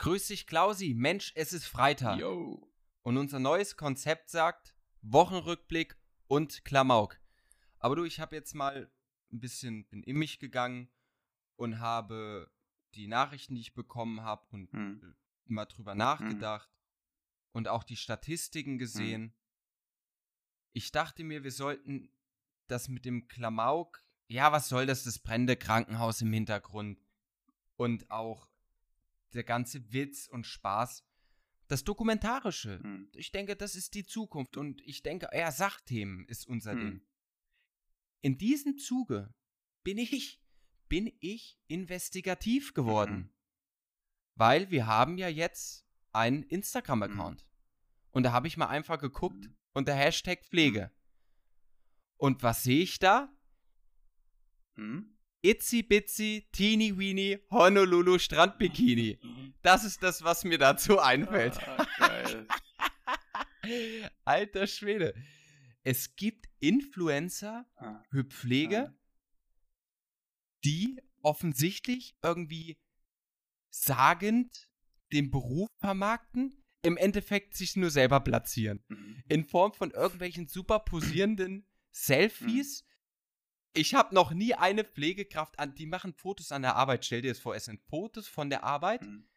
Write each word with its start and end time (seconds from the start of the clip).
Grüß 0.00 0.28
dich, 0.28 0.46
Klausi. 0.46 0.94
Mensch, 0.94 1.30
es 1.34 1.52
ist 1.52 1.66
Freitag. 1.66 2.18
Yo. 2.18 2.66
Und 3.02 3.18
unser 3.18 3.38
neues 3.38 3.76
Konzept 3.76 4.30
sagt 4.30 4.74
Wochenrückblick 5.02 5.98
und 6.26 6.64
Klamauk. 6.64 7.20
Aber 7.80 7.96
du, 7.96 8.04
ich 8.04 8.18
habe 8.18 8.34
jetzt 8.34 8.54
mal 8.54 8.90
ein 9.30 9.40
bisschen 9.40 9.86
bin 9.88 10.02
in 10.02 10.16
mich 10.16 10.38
gegangen 10.38 10.90
und 11.56 11.80
habe 11.80 12.50
die 12.94 13.08
Nachrichten, 13.08 13.54
die 13.56 13.60
ich 13.60 13.74
bekommen 13.74 14.22
habe 14.22 14.46
und 14.52 14.72
Hm. 14.72 15.16
mal 15.44 15.66
drüber 15.66 15.94
nachgedacht 15.94 16.70
und 17.52 17.68
auch 17.68 17.84
die 17.84 17.96
Statistiken 17.96 18.78
gesehen. 18.78 19.34
Ich 20.72 20.92
dachte 20.92 21.24
mir, 21.24 21.44
wir 21.44 21.52
sollten 21.52 22.10
das 22.68 22.88
mit 22.88 23.04
dem 23.04 23.28
Klamauk, 23.28 24.02
ja, 24.28 24.50
was 24.50 24.70
soll 24.70 24.86
das, 24.86 25.04
das 25.04 25.18
brennende 25.18 25.58
Krankenhaus 25.58 26.22
im 26.22 26.32
Hintergrund 26.32 26.98
und 27.76 28.10
auch 28.10 28.49
der 29.34 29.44
ganze 29.44 29.92
Witz 29.92 30.26
und 30.26 30.46
Spaß, 30.46 31.04
das 31.68 31.84
Dokumentarische. 31.84 32.80
Hm. 32.82 33.10
Ich 33.14 33.30
denke, 33.32 33.56
das 33.56 33.76
ist 33.76 33.94
die 33.94 34.04
Zukunft 34.04 34.56
und 34.56 34.80
ich 34.82 35.02
denke, 35.02 35.28
ja, 35.32 35.52
Sachthemen 35.52 36.26
ist 36.26 36.46
unser 36.46 36.72
Hm. 36.72 36.80
Ding. 36.80 37.06
In 38.22 38.38
diesem 38.38 38.76
Zuge 38.76 39.32
bin 39.82 39.96
ich, 39.98 40.42
bin 40.88 41.12
ich 41.20 41.58
investigativ 41.68 42.74
geworden. 42.74 43.16
Mhm. 43.16 43.30
Weil 44.34 44.70
wir 44.70 44.86
haben 44.86 45.16
ja 45.16 45.28
jetzt 45.28 45.86
einen 46.12 46.42
Instagram-Account. 46.42 47.46
Und 48.10 48.24
da 48.24 48.32
habe 48.32 48.48
ich 48.48 48.56
mal 48.56 48.66
einfach 48.66 48.98
geguckt 48.98 49.46
Mhm. 49.46 49.56
unter 49.72 49.94
Hashtag 49.94 50.44
Pflege. 50.44 50.90
Und 52.16 52.42
was 52.42 52.62
sehe 52.62 52.82
ich 52.82 52.98
da? 52.98 53.32
Hm? 54.76 55.16
Itzy 55.42 55.82
Bitsy 55.82 56.46
Teeny 56.52 56.96
Weeny 56.98 57.38
Honolulu 57.50 58.18
Strandbikini. 58.18 59.18
Das 59.62 59.84
ist 59.84 60.02
das, 60.02 60.22
was 60.22 60.44
mir 60.44 60.58
dazu 60.58 60.98
einfällt. 60.98 61.58
Ah, 61.66 61.86
geil. 61.98 62.46
Alter 64.24 64.66
Schwede. 64.66 65.14
Es 65.82 66.14
gibt 66.16 66.46
Influencer 66.60 67.64
Ah, 67.76 68.02
für 68.10 68.24
Pflege, 68.24 68.88
ah. 68.88 68.94
die 70.64 71.00
offensichtlich 71.22 72.16
irgendwie 72.22 72.78
sagend 73.70 74.68
den 75.12 75.30
Beruf 75.30 75.68
vermarkten, 75.78 76.62
im 76.82 76.96
Endeffekt 76.96 77.54
sich 77.56 77.76
nur 77.76 77.90
selber 77.90 78.20
platzieren. 78.20 78.82
Mhm. 78.88 79.22
In 79.28 79.44
Form 79.44 79.72
von 79.72 79.90
irgendwelchen 79.90 80.48
super 80.48 80.80
posierenden 80.80 81.66
Selfies. 81.92 82.84
Ich 83.72 83.94
habe 83.94 84.14
noch 84.14 84.32
nie 84.32 84.54
eine 84.54 84.84
Pflegekraft 84.84 85.58
an, 85.58 85.74
die 85.74 85.86
machen 85.86 86.12
Fotos 86.14 86.50
an 86.52 86.62
der 86.62 86.76
Arbeit. 86.76 87.04
Stell 87.04 87.22
dir 87.22 87.30
das 87.30 87.40
vor, 87.40 87.54
es 87.54 87.66
sind 87.66 87.80
Fotos 87.88 88.26
von 88.26 88.50
der 88.50 88.64
Arbeit. 88.64 89.02
Mhm. 89.02 89.28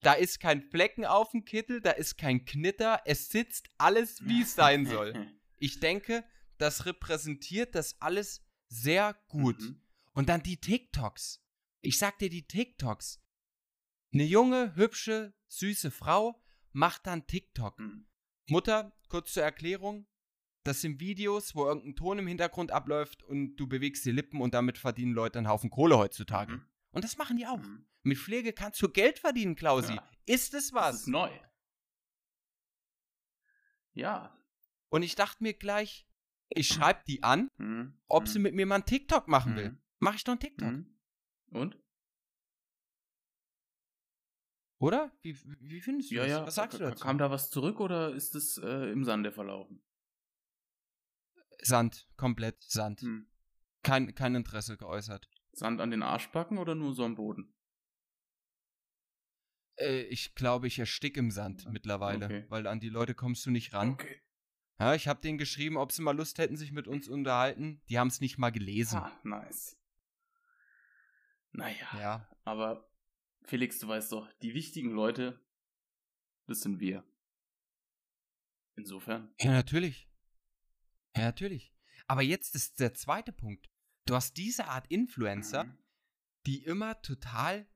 Da 0.00 0.12
ist 0.12 0.38
kein 0.38 0.62
Flecken 0.62 1.04
auf 1.04 1.30
dem 1.32 1.44
Kittel, 1.44 1.80
da 1.80 1.90
ist 1.90 2.18
kein 2.18 2.44
Knitter, 2.44 3.02
es 3.04 3.30
sitzt 3.30 3.68
alles, 3.78 4.24
wie 4.24 4.42
es 4.42 4.54
sein 4.54 4.86
soll. 4.86 5.14
Ich 5.60 5.80
denke, 5.80 6.22
das 6.58 6.86
repräsentiert 6.86 7.74
das 7.74 8.00
alles 8.00 8.46
sehr 8.68 9.20
gut. 9.26 9.60
Mhm. 9.60 9.82
Und 10.12 10.28
dann 10.28 10.40
die 10.40 10.60
TikToks. 10.60 11.42
Ich 11.80 11.98
sag 11.98 12.16
dir 12.20 12.30
die 12.30 12.46
TikToks. 12.46 13.20
Eine 14.12 14.22
junge, 14.22 14.76
hübsche, 14.76 15.34
süße 15.48 15.90
Frau 15.90 16.40
macht 16.70 17.08
dann 17.08 17.26
TikTok. 17.26 17.76
Mhm. 17.78 18.06
Mutter, 18.46 18.96
kurz 19.08 19.32
zur 19.32 19.42
Erklärung. 19.42 20.06
Das 20.64 20.80
sind 20.80 21.00
Videos, 21.00 21.54
wo 21.54 21.66
irgendein 21.66 21.96
Ton 21.96 22.18
im 22.18 22.26
Hintergrund 22.26 22.72
abläuft 22.72 23.22
und 23.22 23.56
du 23.56 23.66
bewegst 23.68 24.04
die 24.04 24.10
Lippen 24.10 24.40
und 24.40 24.54
damit 24.54 24.76
verdienen 24.78 25.12
Leute 25.14 25.38
einen 25.38 25.48
Haufen 25.48 25.70
Kohle 25.70 25.96
heutzutage. 25.96 26.52
Mhm. 26.56 26.64
Und 26.90 27.04
das 27.04 27.16
machen 27.16 27.36
die 27.36 27.46
auch. 27.46 27.58
Mhm. 27.58 27.86
Mit 28.02 28.18
Pflege 28.18 28.52
kannst 28.52 28.80
du 28.82 28.88
Geld 28.88 29.18
verdienen, 29.18 29.54
Klausi. 29.56 29.94
Ja. 29.94 30.10
Ist 30.26 30.54
es 30.54 30.70
Das 30.70 30.72
was? 30.74 30.94
ist 31.00 31.08
neu. 31.08 31.30
Ja. 33.94 34.36
Und 34.90 35.02
ich 35.02 35.14
dachte 35.14 35.42
mir 35.42 35.54
gleich, 35.54 36.06
ich 36.50 36.68
schreibe 36.68 37.00
die 37.06 37.22
an, 37.22 37.50
Mhm. 37.58 37.98
ob 38.08 38.22
Mhm. 38.24 38.26
sie 38.26 38.38
mit 38.38 38.54
mir 38.54 38.66
mal 38.66 38.76
einen 38.76 38.84
TikTok 38.86 39.28
machen 39.28 39.56
will. 39.56 39.70
Mhm. 39.70 39.78
Mach 40.00 40.14
ich 40.14 40.24
doch 40.24 40.32
einen 40.32 40.40
TikTok, 40.40 40.70
Mhm. 40.70 40.94
Und? 41.50 41.78
oder? 44.78 45.10
Wie, 45.22 45.36
wie 45.60 45.80
findest 45.80 46.10
du 46.10 46.14
Ja, 46.16 46.22
das? 46.22 46.30
ja. 46.30 46.46
Was 46.46 46.54
sagst 46.54 46.78
du 46.78 46.84
dazu? 46.84 47.02
Kam 47.02 47.18
da 47.18 47.30
was 47.30 47.50
zurück 47.50 47.80
oder 47.80 48.14
ist 48.14 48.34
es 48.34 48.58
äh, 48.58 48.90
im 48.92 49.04
Sande 49.04 49.32
verlaufen? 49.32 49.82
Sand, 51.62 52.08
komplett 52.16 52.62
Sand. 52.62 53.00
Hm. 53.02 53.28
Kein, 53.82 54.14
kein 54.14 54.34
Interesse 54.34 54.76
geäußert. 54.76 55.28
Sand 55.52 55.80
an 55.80 55.90
den 55.90 56.02
Arschbacken 56.02 56.58
oder 56.58 56.74
nur 56.74 56.94
so 56.94 57.04
am 57.04 57.14
Boden? 57.16 57.54
Äh, 59.76 60.02
ich 60.02 60.34
glaube, 60.34 60.66
ich 60.66 60.78
erstick 60.78 61.16
im 61.16 61.30
Sand 61.30 61.66
mittlerweile, 61.70 62.26
Okay. 62.26 62.44
weil 62.48 62.66
an 62.66 62.80
die 62.80 62.88
Leute 62.88 63.14
kommst 63.14 63.46
du 63.46 63.50
nicht 63.50 63.72
ran. 63.72 63.92
Okay. 63.92 64.20
Ja, 64.80 64.94
ich 64.94 65.08
habe 65.08 65.20
denen 65.20 65.38
geschrieben, 65.38 65.76
ob 65.76 65.90
sie 65.90 66.02
mal 66.02 66.16
Lust 66.16 66.38
hätten, 66.38 66.56
sich 66.56 66.70
mit 66.70 66.86
uns 66.86 67.08
unterhalten. 67.08 67.82
Die 67.88 67.98
haben 67.98 68.08
es 68.08 68.20
nicht 68.20 68.38
mal 68.38 68.50
gelesen. 68.50 68.98
Ah, 68.98 69.20
nice. 69.24 69.76
Naja. 71.50 71.88
Ja. 71.98 72.28
Aber 72.44 72.88
Felix, 73.44 73.80
du 73.80 73.88
weißt 73.88 74.12
doch, 74.12 74.30
die 74.42 74.54
wichtigen 74.54 74.90
Leute, 74.90 75.44
das 76.46 76.60
sind 76.60 76.78
wir. 76.78 77.04
Insofern. 78.76 79.34
Ja, 79.40 79.50
natürlich. 79.50 80.07
Ja, 81.18 81.24
natürlich. 81.26 81.72
Aber 82.06 82.22
jetzt 82.22 82.54
ist 82.54 82.80
der 82.80 82.94
zweite 82.94 83.32
Punkt. 83.32 83.68
Du 84.06 84.14
hast 84.14 84.36
diese 84.36 84.66
Art 84.68 84.86
Influencer, 84.88 85.64
Mhm. 85.64 85.78
die 86.46 86.64
immer 86.64 87.00
total 87.02 87.66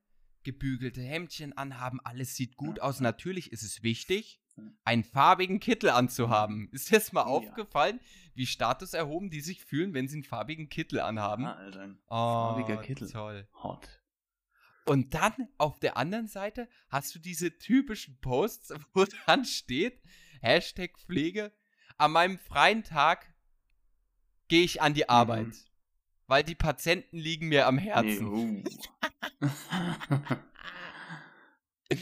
gebügelte 0.43 1.01
Hemdchen 1.01 1.55
anhaben, 1.57 1.99
alles 2.01 2.35
sieht 2.35 2.57
gut 2.57 2.77
Ja. 2.77 2.83
aus. 2.83 2.99
Natürlich 2.99 3.51
ist 3.51 3.63
es 3.63 3.83
wichtig, 3.83 4.41
Ja. 4.57 4.63
einen 4.83 5.03
farbigen 5.03 5.59
Kittel 5.59 5.89
anzuhaben. 5.91 6.69
Ist 6.71 6.89
dir 6.91 6.95
das 6.97 7.13
mal 7.13 7.21
Ja. 7.21 7.25
aufgefallen, 7.27 7.99
wie 8.33 8.45
Status 8.47 8.93
erhoben 8.93 9.29
die 9.29 9.41
sich 9.41 9.63
fühlen, 9.63 9.93
wenn 9.93 10.07
sie 10.07 10.17
einen 10.17 10.23
farbigen 10.23 10.67
Kittel 10.69 10.99
anhaben? 10.99 11.45
Ah, 11.45 11.53
Alter, 11.55 11.95
Oh, 12.07 12.09
farbiger 12.55 12.81
Kittel. 12.81 13.09
Toll. 13.09 13.47
Hot. 13.61 13.87
Und 14.85 15.13
dann 15.13 15.33
auf 15.57 15.79
der 15.79 15.95
anderen 15.95 16.27
Seite 16.27 16.67
hast 16.89 17.15
du 17.15 17.19
diese 17.19 17.57
typischen 17.57 18.19
Posts, 18.19 18.73
wo 18.93 19.05
dann 19.27 19.45
steht, 19.45 20.01
Hashtag 20.41 20.97
Pflege, 20.99 21.53
an 21.97 22.11
meinem 22.11 22.37
freien 22.37 22.83
Tag 22.83 23.32
gehe 24.53 24.63
ich 24.63 24.83
an 24.83 24.93
die 24.93 25.09
Arbeit. 25.09 25.47
Mhm. 25.47 25.53
Weil 26.27 26.43
die 26.43 26.53
Patienten 26.53 27.17
liegen 27.17 27.47
mir 27.47 27.65
am 27.65 27.79
Herzen. 27.79 28.61
Nee, 28.61 28.63
oh. 29.41 29.47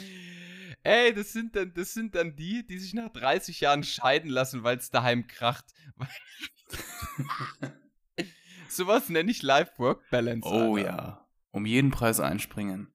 Ey, 0.83 1.13
das 1.13 1.31
sind, 1.31 1.55
dann, 1.55 1.73
das 1.73 1.93
sind 1.93 2.13
dann 2.13 2.35
die, 2.35 2.67
die 2.67 2.77
sich 2.77 2.93
nach 2.93 3.07
30 3.07 3.61
Jahren 3.61 3.85
scheiden 3.85 4.29
lassen, 4.29 4.63
weil 4.63 4.77
es 4.77 4.89
daheim 4.89 5.27
kracht. 5.27 5.63
Sowas 8.67 9.07
nenne 9.07 9.31
ich 9.31 9.43
Life-Work-Balance. 9.43 10.45
oh 10.45 10.75
Alter. 10.75 10.89
ja. 10.89 11.25
Um 11.51 11.65
jeden 11.65 11.91
Preis 11.91 12.19
einspringen. 12.19 12.93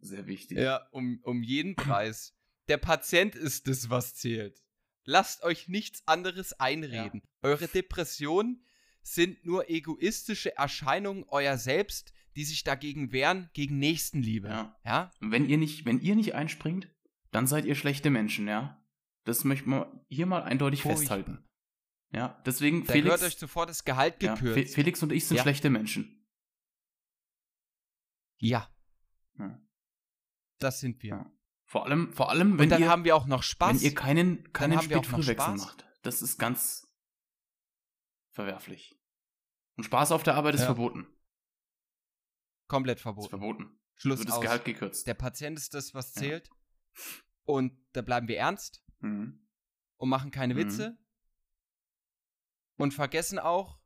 Sehr 0.00 0.26
wichtig. 0.26 0.58
Ja, 0.58 0.88
um, 0.90 1.20
um 1.22 1.44
jeden 1.44 1.76
Preis. 1.76 2.34
Der 2.66 2.78
Patient 2.78 3.36
ist 3.36 3.68
es, 3.68 3.88
was 3.88 4.16
zählt. 4.16 4.64
Lasst 5.10 5.42
euch 5.42 5.68
nichts 5.68 6.06
anderes 6.06 6.52
einreden. 6.60 7.22
Eure 7.40 7.66
Depressionen 7.66 8.62
sind 9.00 9.42
nur 9.42 9.70
egoistische 9.70 10.54
Erscheinungen 10.58 11.24
euer 11.28 11.56
Selbst, 11.56 12.12
die 12.36 12.44
sich 12.44 12.62
dagegen 12.62 13.10
wehren, 13.10 13.48
gegen 13.54 13.78
Nächstenliebe. 13.78 14.48
Ja. 14.48 14.76
ja? 14.84 15.10
Und 15.22 15.30
Wenn 15.30 15.48
ihr 15.48 15.56
nicht, 15.56 15.86
wenn 15.86 15.98
ihr 16.02 16.14
nicht 16.14 16.34
einspringt, 16.34 16.94
dann 17.30 17.46
seid 17.46 17.64
ihr 17.64 17.74
schlechte 17.74 18.10
Menschen, 18.10 18.48
ja. 18.48 18.84
Das 19.24 19.44
möchte 19.44 19.66
man 19.70 20.04
hier 20.10 20.26
mal 20.26 20.42
eindeutig 20.42 20.82
Furchtbar. 20.82 20.98
festhalten. 21.00 21.48
Ja, 22.12 22.42
deswegen 22.44 22.84
Da 22.84 22.92
Felix, 22.92 23.04
gehört 23.14 23.22
euch 23.32 23.38
zuvor 23.38 23.64
das 23.64 23.84
Gehalt 23.86 24.22
ja, 24.22 24.36
Fe 24.36 24.44
gekürzt. 24.44 24.74
Felix 24.74 25.02
und 25.02 25.10
ich 25.12 25.26
sind 25.26 25.38
Ja. 25.38 25.42
schlechte 25.42 25.70
Menschen. 25.70 26.22
Ja, 28.40 28.70
Ja. 29.38 29.58
das 30.58 30.80
sind 30.80 31.02
wir. 31.02 31.32
Ja. 31.68 31.72
Vor 31.72 31.84
allem, 31.86 32.12
vor 32.12 32.30
allem, 32.30 32.52
Und 32.52 32.58
wenn 32.58 32.68
dann 32.70 32.80
ihr, 32.82 32.88
haben 32.88 33.04
wir 33.04 33.14
auch 33.14 33.26
noch 33.26 33.42
Spaß. 33.42 33.76
wenn 33.76 33.80
ihr 33.80 33.94
keinen, 33.94 34.52
keinen 34.52 34.80
Spätfrühwechsel 34.80 35.56
macht. 35.56 35.86
Das 36.02 36.22
ist 36.22 36.38
ganz 36.38 36.88
verwerflich. 38.30 38.98
Und 39.76 39.84
Spaß 39.84 40.12
auf 40.12 40.22
der 40.22 40.34
Arbeit 40.34 40.54
ist 40.54 40.60
Ja. 40.62 40.66
verboten. 40.66 41.06
Komplett 42.68 42.98
Ist 42.98 43.02
verboten. 43.02 43.28
verboten. 43.28 43.80
Schluss 43.96 44.18
Wird 44.20 44.28
das 44.28 44.36
aus. 44.36 44.42
Gehalt 44.42 44.64
gekürzt. 44.64 45.06
Der 45.06 45.14
Patient 45.14 45.58
ist 45.58 45.74
das, 45.74 45.92
was 45.94 46.14
Ja. 46.14 46.20
zählt. 46.22 46.50
Und 47.44 47.72
da 47.92 48.02
bleiben 48.02 48.28
wir 48.28 48.38
ernst 48.38 48.82
Mhm. 49.00 49.46
und 49.96 50.08
machen 50.08 50.30
keine 50.30 50.54
Mhm. 50.54 50.58
Witze. 50.58 50.98
Und 52.76 52.94
vergessen 52.94 53.38
auch, 53.38 53.78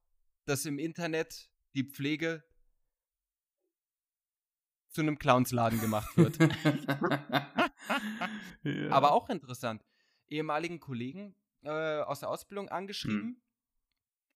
dass 0.45 0.67
im 0.67 0.79
Internet 0.79 1.51
die 1.75 1.85
Pflege 1.85 2.45
zu 4.91 5.01
einem 5.01 5.19
Clownsladen 5.19 5.81
gemacht 5.81 6.15
wird. 6.17 6.39
ja. 8.63 8.91
Aber 8.91 9.13
auch 9.13 9.29
interessant. 9.29 9.85
Ehemaligen 10.29 10.81
Kollegen 10.81 11.35
äh, 11.63 12.01
aus 12.01 12.21
der 12.21 12.29
Ausbildung 12.29 12.69
angeschrieben. 12.69 13.21
Hm. 13.21 13.43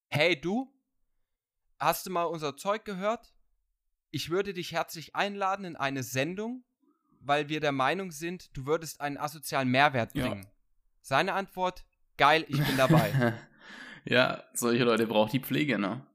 Hey 0.08 0.40
du, 0.40 0.72
hast 1.78 2.06
du 2.06 2.10
mal 2.10 2.24
unser 2.24 2.56
Zeug 2.56 2.84
gehört? 2.84 3.34
Ich 4.10 4.30
würde 4.30 4.54
dich 4.54 4.72
herzlich 4.72 5.14
einladen 5.14 5.64
in 5.64 5.76
eine 5.76 6.02
Sendung, 6.02 6.64
weil 7.20 7.48
wir 7.48 7.60
der 7.60 7.72
Meinung 7.72 8.12
sind, 8.12 8.56
du 8.56 8.66
würdest 8.66 9.00
einen 9.00 9.16
asozialen 9.16 9.68
Mehrwert 9.68 10.14
Ja. 10.14 10.28
bringen. 10.28 10.46
Seine 11.02 11.34
Antwort, 11.34 11.84
geil, 12.16 12.44
ich 12.48 12.58
bin 12.64 12.76
dabei. 12.76 13.12
ja, 14.04 14.44
solche 14.54 14.84
Leute 14.84 15.06
braucht 15.06 15.32
die 15.32 15.40
Pflege, 15.40 15.78
ne? 15.78 16.06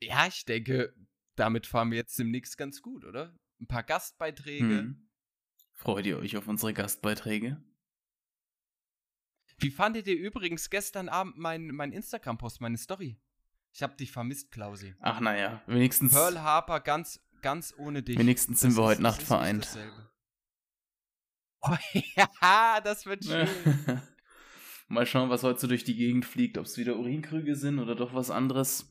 ja, 0.00 0.26
ich 0.26 0.44
denke, 0.44 0.94
damit 1.34 1.66
fahren 1.66 1.90
wir 1.90 1.98
jetzt 1.98 2.18
demnächst 2.18 2.56
ganz 2.56 2.82
gut, 2.82 3.04
oder? 3.04 3.34
Ein 3.60 3.66
paar 3.66 3.82
Gastbeiträge. 3.82 4.64
Hm. 4.78 5.08
Freut 5.74 6.06
ihr 6.06 6.18
euch 6.18 6.36
auf 6.36 6.48
unsere 6.48 6.72
Gastbeiträge? 6.74 7.62
Wie 9.58 9.70
fandet 9.70 10.06
ihr 10.06 10.16
übrigens 10.16 10.70
gestern 10.70 11.08
Abend 11.08 11.36
mein, 11.38 11.68
mein 11.68 11.92
Instagram-Post, 11.92 12.60
meine 12.60 12.78
Story? 12.78 13.20
Ich 13.72 13.82
hab 13.82 13.96
dich 13.96 14.12
vermisst, 14.12 14.50
Klausi. 14.52 14.94
Ach 15.00 15.20
naja, 15.20 15.62
wenigstens, 15.66 16.12
Pearl 16.12 16.40
Harper 16.40 16.80
ganz, 16.80 17.20
ganz 17.42 17.74
ohne 17.76 18.02
dich. 18.02 18.18
wenigstens 18.18 18.60
sind 18.60 18.70
Das 18.70 18.76
wir 18.76 18.82
ist- 18.82 18.88
heute 18.88 19.02
Nacht 19.02 19.22
vereint. 19.22 19.68
Oh, 21.60 21.76
ja, 22.42 22.80
das 22.80 23.04
wird 23.06 23.24
schön. 23.24 23.48
Mal 24.86 25.06
schauen, 25.06 25.28
was 25.28 25.42
heute 25.42 25.60
so 25.60 25.66
durch 25.66 25.84
die 25.84 25.96
Gegend 25.96 26.24
fliegt, 26.24 26.56
ob 26.56 26.64
es 26.66 26.76
wieder 26.78 26.96
Urinkrüge 26.96 27.56
sind 27.56 27.78
oder 27.80 27.94
doch 27.96 28.14
was 28.14 28.30
anderes. 28.30 28.90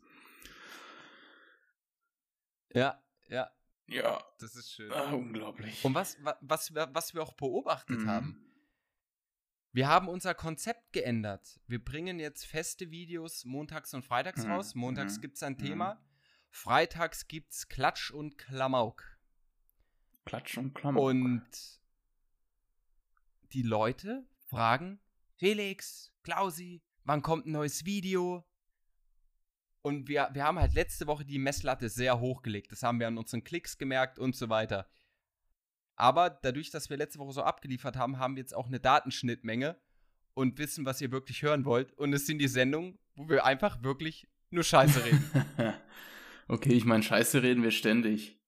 ja, 2.74 3.02
ja, 3.30 3.50
Ja, 3.88 4.22
das 4.40 4.56
ist 4.56 4.72
schön. 4.74 4.92
ah, 4.92 5.12
unglaublich. 5.14 5.84
Und 5.86 5.96
was, 5.96 6.22
wa- 6.24 6.38
was, 6.42 6.74
wir, 6.74 6.90
was 6.94 7.14
wir 7.14 7.24
auch 7.24 7.34
beobachtet 7.34 8.00
Mhm. 8.00 8.10
haben, 8.10 8.44
wir 9.72 9.88
haben 9.88 10.08
unser 10.10 10.34
Konzept 10.34 10.92
geändert. 10.92 11.60
Wir 11.68 11.84
bringen 11.84 12.20
jetzt 12.20 12.46
feste 12.46 12.90
Videos 12.92 13.46
montags 13.46 13.94
und 13.94 14.04
freitags 14.04 14.44
Mhm, 14.46 14.52
raus. 14.52 14.76
Montags 14.76 15.18
mhm, 15.18 15.22
gibt 15.22 15.36
es 15.38 15.44
ein 15.44 15.54
mhm. 15.54 15.58
Thema. 15.60 16.02
Freitags 16.50 17.28
gibt 17.28 17.54
es 17.54 17.68
Klatsch 17.70 18.12
und 18.12 18.38
Klamauk. 18.38 19.04
Klatsch 20.26 20.58
und 20.58 20.74
Klammer. 20.74 21.00
Und 21.02 21.48
die 23.54 23.62
Leute 23.62 24.26
fragen, 24.48 25.00
Felix, 25.36 26.12
Klausi, 26.24 26.82
wann 27.04 27.22
kommt 27.22 27.46
ein 27.46 27.52
neues 27.52 27.86
Video? 27.86 28.46
Und 29.82 30.08
wir, 30.08 30.30
wir 30.34 30.44
haben 30.44 30.60
halt 30.60 30.74
letzte 30.74 31.08
Woche 31.08 31.26
die 31.26 31.40
Messlatte 31.40 31.90
sehr 31.90 32.20
hochgelegt. 32.20 32.72
Das 32.72 32.84
haben 32.84 33.00
wir 33.00 33.08
an 33.08 33.18
unseren 33.18 33.44
Klicks 33.44 33.78
gemerkt 33.78 34.20
und 34.20 34.36
so 34.36 34.50
weiter. 34.50 34.88
Aber 35.96 36.30
dadurch, 36.30 36.70
dass 36.70 36.90
wir 36.90 36.98
letzte 36.98 37.20
Woche 37.20 37.34
so 37.34 37.42
abgeliefert 37.42 37.96
haben, 37.96 38.20
haben 38.20 38.36
wir 38.36 38.42
jetzt 38.42 38.56
auch 38.56 38.68
eine 38.68 38.80
Datenschnittmenge 38.80 39.80
und 40.36 40.60
wissen, 40.60 40.86
was 40.86 41.02
ihr 41.02 41.12
wirklich 41.12 41.42
hören 41.42 41.66
wollt. 41.66 41.92
Und 41.94 42.14
es 42.14 42.28
sind 42.28 42.38
die 42.38 42.48
Sendungen, 42.48 43.00
wo 43.16 43.28
wir 43.28 43.46
einfach 43.46 43.82
wirklich 43.82 44.28
nur 44.52 44.64
Scheiße 44.64 45.04
reden. 45.04 45.32
okay, 46.48 46.74
ich 46.74 46.86
meine, 46.86 47.02
Scheiße 47.02 47.42
reden 47.42 47.64
wir 47.64 47.72
ständig. 47.72 48.40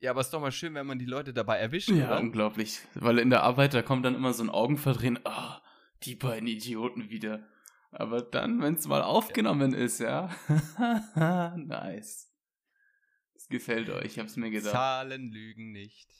ja, 0.00 0.12
aber 0.12 0.20
es 0.20 0.28
ist 0.28 0.32
doch 0.32 0.40
mal 0.40 0.52
schön, 0.52 0.74
wenn 0.74 0.86
man 0.86 0.98
die 0.98 1.04
Leute 1.04 1.34
dabei 1.34 1.58
erwischt. 1.58 1.90
Ja, 1.90 2.06
oder? 2.06 2.20
unglaublich. 2.20 2.80
Weil 2.94 3.18
in 3.18 3.28
der 3.28 3.42
Arbeit, 3.42 3.74
da 3.74 3.82
kommt 3.82 4.06
dann 4.06 4.14
immer 4.14 4.32
so 4.32 4.42
ein 4.42 4.50
Augenverdrehen. 4.50 5.18
Ah, 5.24 5.60
die 6.04 6.14
beiden 6.14 6.48
Idioten 6.48 7.10
wieder. 7.10 7.46
Aber 7.90 8.20
dann, 8.22 8.60
wenn 8.60 8.74
es 8.74 8.86
mal 8.86 9.02
aufgenommen 9.02 9.72
ist, 9.72 9.98
ja. 10.00 10.30
nice. 11.56 12.30
Das 13.34 13.48
gefällt 13.48 13.88
euch, 13.88 14.04
ich 14.04 14.18
hab's 14.18 14.36
mir 14.36 14.50
gedacht. 14.50 14.72
Zahlen 14.72 15.30
lügen 15.30 15.72
nicht. 15.72 16.10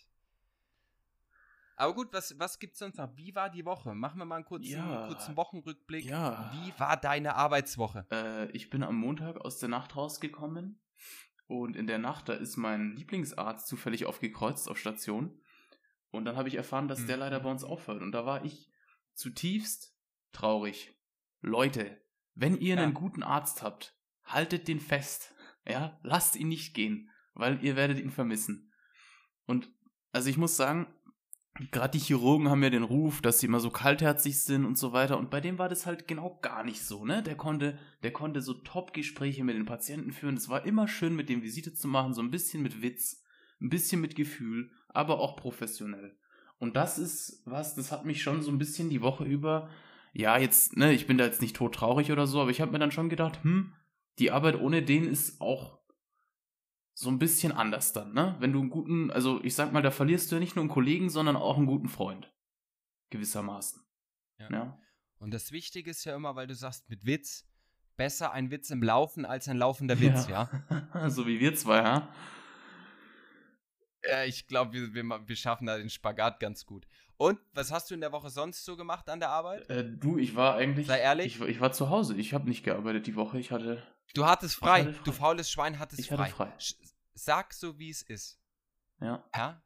Aber 1.76 1.94
gut, 1.94 2.12
was, 2.12 2.36
was 2.38 2.58
gibt's 2.58 2.80
sonst 2.80 2.96
noch? 2.96 3.14
Wie 3.16 3.34
war 3.34 3.50
die 3.50 3.64
Woche? 3.64 3.94
Machen 3.94 4.18
wir 4.18 4.24
mal 4.24 4.36
einen 4.36 4.44
kurzen, 4.44 4.72
Ja. 4.72 5.06
kurzen 5.06 5.36
Wochenrückblick. 5.36 6.06
Ja. 6.06 6.50
Wie 6.52 6.72
war 6.80 6.96
deine 6.96 7.36
Arbeitswoche? 7.36 8.06
Äh, 8.10 8.50
ich 8.50 8.68
bin 8.70 8.82
am 8.82 8.96
Montag 8.96 9.36
aus 9.36 9.58
der 9.58 9.68
Nacht 9.68 9.94
rausgekommen 9.94 10.80
und 11.46 11.76
in 11.76 11.86
der 11.86 11.98
Nacht, 11.98 12.28
da 12.28 12.32
ist 12.32 12.56
mein 12.56 12.96
Lieblingsarzt 12.96 13.68
zufällig 13.68 14.06
aufgekreuzt 14.06 14.68
auf 14.68 14.76
Station. 14.78 15.40
Und 16.10 16.24
dann 16.24 16.36
habe 16.36 16.48
ich 16.48 16.56
erfahren, 16.56 16.88
dass 16.88 17.06
der 17.06 17.16
Mhm. 17.16 17.20
leider 17.20 17.40
bei 17.40 17.50
uns 17.50 17.62
aufhört. 17.62 18.02
Und 18.02 18.10
da 18.12 18.26
war 18.26 18.44
ich 18.44 18.70
zutiefst 19.14 19.94
traurig. 20.32 20.97
Leute, 21.40 22.00
wenn 22.34 22.56
ihr 22.56 22.76
Ja. 22.76 22.82
einen 22.82 22.94
guten 22.94 23.22
Arzt 23.22 23.62
habt, 23.62 23.96
haltet 24.24 24.68
den 24.68 24.80
fest. 24.80 25.34
Ja, 25.66 25.98
lasst 26.02 26.36
ihn 26.36 26.48
nicht 26.48 26.74
gehen, 26.74 27.10
weil 27.34 27.62
ihr 27.64 27.76
werdet 27.76 27.98
ihn 27.98 28.10
vermissen. 28.10 28.72
Und 29.46 29.70
also 30.12 30.30
ich 30.30 30.36
muss 30.36 30.56
sagen, 30.56 30.86
gerade 31.70 31.98
die 31.98 32.04
Chirurgen 32.04 32.48
haben 32.48 32.62
ja 32.62 32.70
den 32.70 32.82
Ruf, 32.82 33.20
dass 33.20 33.40
sie 33.40 33.46
immer 33.46 33.60
so 33.60 33.70
kaltherzig 33.70 34.42
sind 34.42 34.64
und 34.64 34.78
so 34.78 34.92
weiter. 34.92 35.18
Und 35.18 35.30
bei 35.30 35.40
dem 35.40 35.58
war 35.58 35.68
das 35.68 35.86
halt 35.86 36.06
genau 36.06 36.38
gar 36.40 36.64
nicht 36.64 36.82
so, 36.82 37.04
ne? 37.04 37.22
Der 37.22 37.36
konnte, 37.36 37.78
der 38.02 38.12
konnte 38.12 38.40
so 38.40 38.54
Top-Gespräche 38.54 39.44
mit 39.44 39.56
den 39.56 39.66
Patienten 39.66 40.12
führen. 40.12 40.36
Es 40.36 40.48
war 40.48 40.64
immer 40.64 40.88
schön, 40.88 41.16
mit 41.16 41.28
dem 41.28 41.42
Visite 41.42 41.74
zu 41.74 41.88
machen, 41.88 42.14
so 42.14 42.22
ein 42.22 42.30
bisschen 42.30 42.62
mit 42.62 42.82
Witz, 42.82 43.22
ein 43.60 43.70
bisschen 43.70 44.00
mit 44.00 44.14
Gefühl, 44.14 44.70
aber 44.88 45.18
auch 45.20 45.36
professionell. 45.36 46.16
Und 46.58 46.76
das 46.76 46.98
ist 46.98 47.42
was, 47.44 47.74
das 47.74 47.92
hat 47.92 48.04
mich 48.04 48.22
schon 48.22 48.42
so 48.42 48.50
ein 48.50 48.58
bisschen 48.58 48.88
die 48.90 49.02
Woche 49.02 49.24
über, 49.24 49.68
ja, 50.12 50.38
jetzt, 50.38 50.76
ne, 50.76 50.92
ich 50.92 51.06
bin 51.06 51.18
da 51.18 51.24
jetzt 51.24 51.42
nicht 51.42 51.56
todtraurig 51.56 52.12
oder 52.12 52.26
so, 52.26 52.40
aber 52.40 52.50
ich 52.50 52.60
habe 52.60 52.72
mir 52.72 52.78
dann 52.78 52.90
schon 52.90 53.08
gedacht, 53.08 53.42
hm, 53.42 53.74
die 54.18 54.30
Arbeit 54.30 54.60
ohne 54.60 54.82
den 54.82 55.04
ist 55.04 55.40
auch 55.40 55.78
so 56.94 57.10
ein 57.10 57.18
bisschen 57.18 57.52
anders 57.52 57.92
dann, 57.92 58.12
ne? 58.12 58.34
Wenn 58.40 58.52
du 58.52 58.60
einen 58.60 58.70
guten, 58.70 59.12
also 59.12 59.42
ich 59.44 59.54
sag 59.54 59.72
mal, 59.72 59.82
da 59.82 59.92
verlierst 59.92 60.30
du 60.30 60.36
ja 60.36 60.40
nicht 60.40 60.56
nur 60.56 60.64
einen 60.64 60.70
Kollegen, 60.70 61.10
sondern 61.10 61.36
auch 61.36 61.56
einen 61.56 61.66
guten 61.66 61.88
Freund. 61.88 62.32
Gewissermaßen. 63.10 63.80
Ja. 64.40 64.50
Ja. 64.50 64.80
Und 65.18 65.32
das 65.32 65.52
Wichtige 65.52 65.90
ist 65.90 66.04
ja 66.04 66.16
immer, 66.16 66.34
weil 66.34 66.48
du 66.48 66.54
sagst, 66.54 66.88
mit 66.90 67.06
Witz, 67.06 67.48
besser 67.96 68.32
ein 68.32 68.50
Witz 68.50 68.70
im 68.70 68.82
Laufen 68.82 69.24
als 69.24 69.48
ein 69.48 69.56
laufender 69.56 70.00
Witz, 70.00 70.28
ja? 70.28 70.50
so 71.08 71.26
wie 71.26 71.38
wir 71.38 71.54
zwei, 71.54 71.78
ja. 71.78 72.12
Ja, 74.04 74.24
ich 74.24 74.46
glaube, 74.46 74.72
wir, 74.72 74.94
wir, 74.94 75.28
wir 75.28 75.36
schaffen 75.36 75.66
da 75.66 75.76
den 75.76 75.90
Spagat 75.90 76.40
ganz 76.40 76.66
gut. 76.66 76.86
Und 77.18 77.38
was 77.52 77.70
hast 77.72 77.90
du 77.90 77.94
in 77.94 78.00
der 78.00 78.12
Woche 78.12 78.30
sonst 78.30 78.64
so 78.64 78.76
gemacht 78.76 79.08
an 79.10 79.18
der 79.20 79.28
Arbeit? 79.30 79.68
Äh, 79.68 79.84
du, 79.84 80.16
ich 80.18 80.34
war 80.36 80.54
eigentlich. 80.54 80.86
Sei 80.86 81.00
ehrlich. 81.00 81.26
Ich, 81.26 81.40
war- 81.40 81.48
ich 81.48 81.60
war 81.60 81.72
zu 81.72 81.90
Hause. 81.90 82.14
Ich 82.16 82.32
habe 82.32 82.48
nicht 82.48 82.64
gearbeitet 82.64 83.06
die 83.06 83.16
Woche. 83.16 83.38
Ich 83.40 83.50
hatte. 83.50 83.82
Du 84.14 84.24
hattest 84.24 84.54
frei. 84.56 84.80
hatte 84.84 84.92
frei. 84.94 85.02
Du 85.04 85.12
faules 85.12 85.50
Schwein 85.50 85.78
hattest 85.78 86.00
Ich 86.00 86.10
hatte 86.10 86.22
frei. 86.22 86.30
frei. 86.30 86.52
Sch- 86.58 86.76
Sag 87.14 87.52
so, 87.52 87.78
wie 87.78 87.90
es 87.90 88.02
ist. 88.02 88.40
Ja. 89.00 89.24
Ja? 89.34 89.60